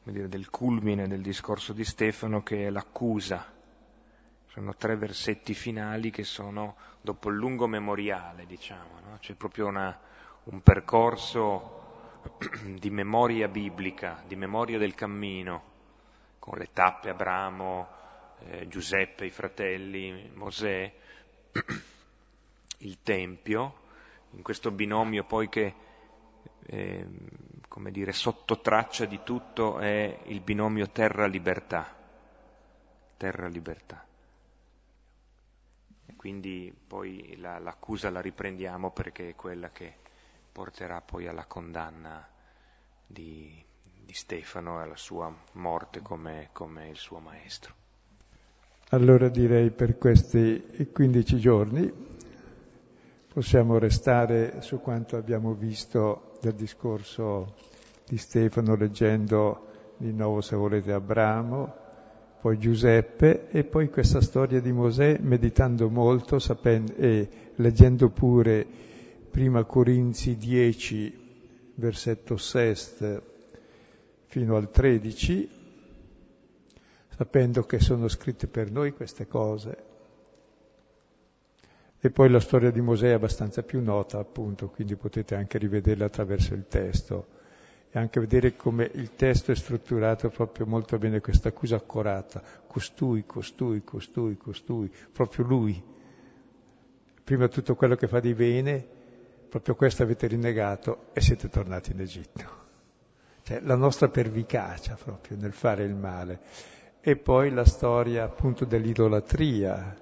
[0.04, 3.52] dire, del culmine del discorso di Stefano che è l'accusa.
[4.46, 9.18] Sono tre versetti finali che sono dopo il lungo memoriale, diciamo, no?
[9.20, 10.00] c'è proprio una,
[10.44, 12.20] un percorso
[12.78, 15.64] di memoria biblica, di memoria del cammino,
[16.38, 17.88] con le tappe Abramo,
[18.42, 20.94] eh, Giuseppe, i fratelli, Mosè,
[22.78, 23.74] il Tempio,
[24.34, 25.88] in questo binomio poi che
[26.72, 27.08] eh,
[27.68, 31.96] come dire, sotto traccia di tutto è il binomio terra-libertà.
[33.18, 34.06] Terra-libertà.
[36.06, 39.96] E quindi poi la, l'accusa la riprendiamo perché è quella che
[40.52, 42.28] porterà poi alla condanna
[43.06, 47.74] di, di Stefano e alla sua morte come, come il suo maestro.
[48.90, 52.08] Allora direi per questi 15 giorni
[53.32, 57.56] possiamo restare su quanto abbiamo visto del discorso
[58.08, 59.68] di Stefano leggendo
[59.98, 61.76] di nuovo se volete Abramo,
[62.42, 68.66] poi Giuseppe e poi questa storia di Mosè meditando molto sapendo, e leggendo pure
[69.30, 71.28] prima Corinzi 10
[71.76, 72.76] versetto 6
[74.26, 75.50] fino al 13
[77.10, 79.89] sapendo che sono scritte per noi queste cose
[82.02, 86.06] e poi la storia di Mosè è abbastanza più nota, appunto, quindi potete anche rivederla
[86.06, 87.38] attraverso il testo
[87.92, 93.26] e anche vedere come il testo è strutturato proprio molto bene, questa accusa accurata, costui,
[93.26, 95.84] costui, costui, costui, proprio lui.
[97.24, 98.88] Prima tutto quello che fa di bene,
[99.50, 102.58] proprio questo avete rinnegato e siete tornati in Egitto.
[103.44, 106.40] Cioè la nostra pervicacia proprio nel fare il male.
[107.02, 109.96] E poi la storia appunto dell'idolatria,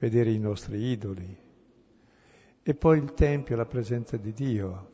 [0.00, 1.38] vedere i nostri idoli.
[2.62, 4.88] E poi il Tempio, la presenza di Dio,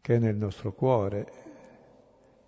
[0.00, 1.48] che è nel nostro cuore,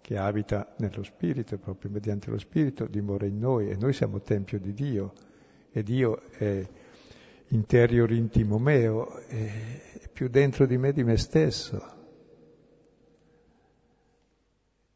[0.00, 4.58] che abita nello Spirito, proprio mediante lo Spirito dimora in noi e noi siamo Tempio
[4.58, 5.12] di Dio
[5.70, 6.66] e Dio è
[7.48, 12.00] interior intimo meo, è più dentro di me di me stesso.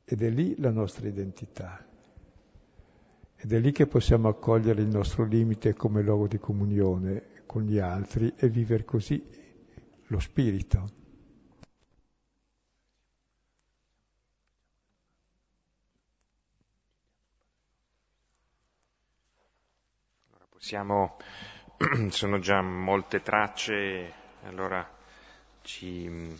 [0.03, 1.85] Ed è lì la nostra identità.
[3.39, 7.79] Ed è lì che possiamo accogliere il nostro limite come luogo di comunione con gli
[7.79, 9.23] altri e vivere così
[10.07, 11.05] lo spirito.
[20.49, 21.19] Possiamo,
[22.09, 24.13] sono già molte tracce,
[24.45, 24.89] allora
[25.61, 26.35] ci,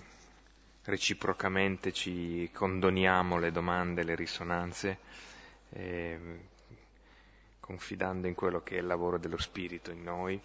[0.85, 4.99] reciprocamente ci condoniamo le domande, le risonanze.
[5.69, 6.55] Eh,
[7.67, 10.41] confidando in quello che è il lavoro dello Spirito in noi.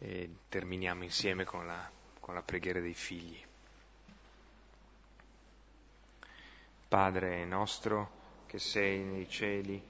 [0.00, 1.88] E terminiamo insieme con la,
[2.18, 3.40] con la preghiera dei figli.
[6.88, 9.82] Padre nostro che sei nei cieli,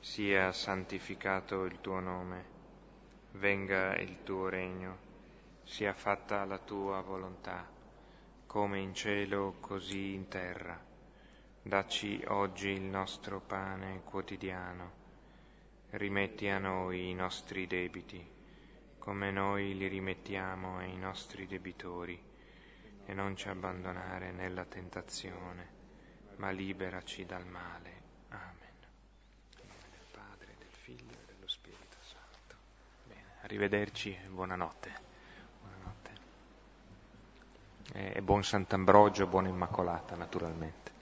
[0.00, 2.44] sia santificato il tuo nome,
[3.32, 4.96] venga il tuo regno,
[5.64, 7.66] sia fatta la tua volontà,
[8.46, 10.87] come in cielo così in terra.
[11.62, 14.92] Dacci oggi il nostro pane quotidiano.
[15.90, 18.26] Rimetti a noi i nostri debiti,
[18.98, 22.18] come noi li rimettiamo ai nostri debitori,
[23.04, 25.68] e non ci abbandonare nella tentazione,
[26.36, 28.02] ma liberaci dal male.
[28.28, 28.56] Amen.
[29.90, 32.56] Del Padre, del Figlio e dello Spirito Santo.
[33.06, 34.92] Bene, arrivederci e buonanotte.
[35.60, 36.10] buonanotte.
[37.92, 40.97] E buon Sant'Ambrogio, buona Immacolata, naturalmente.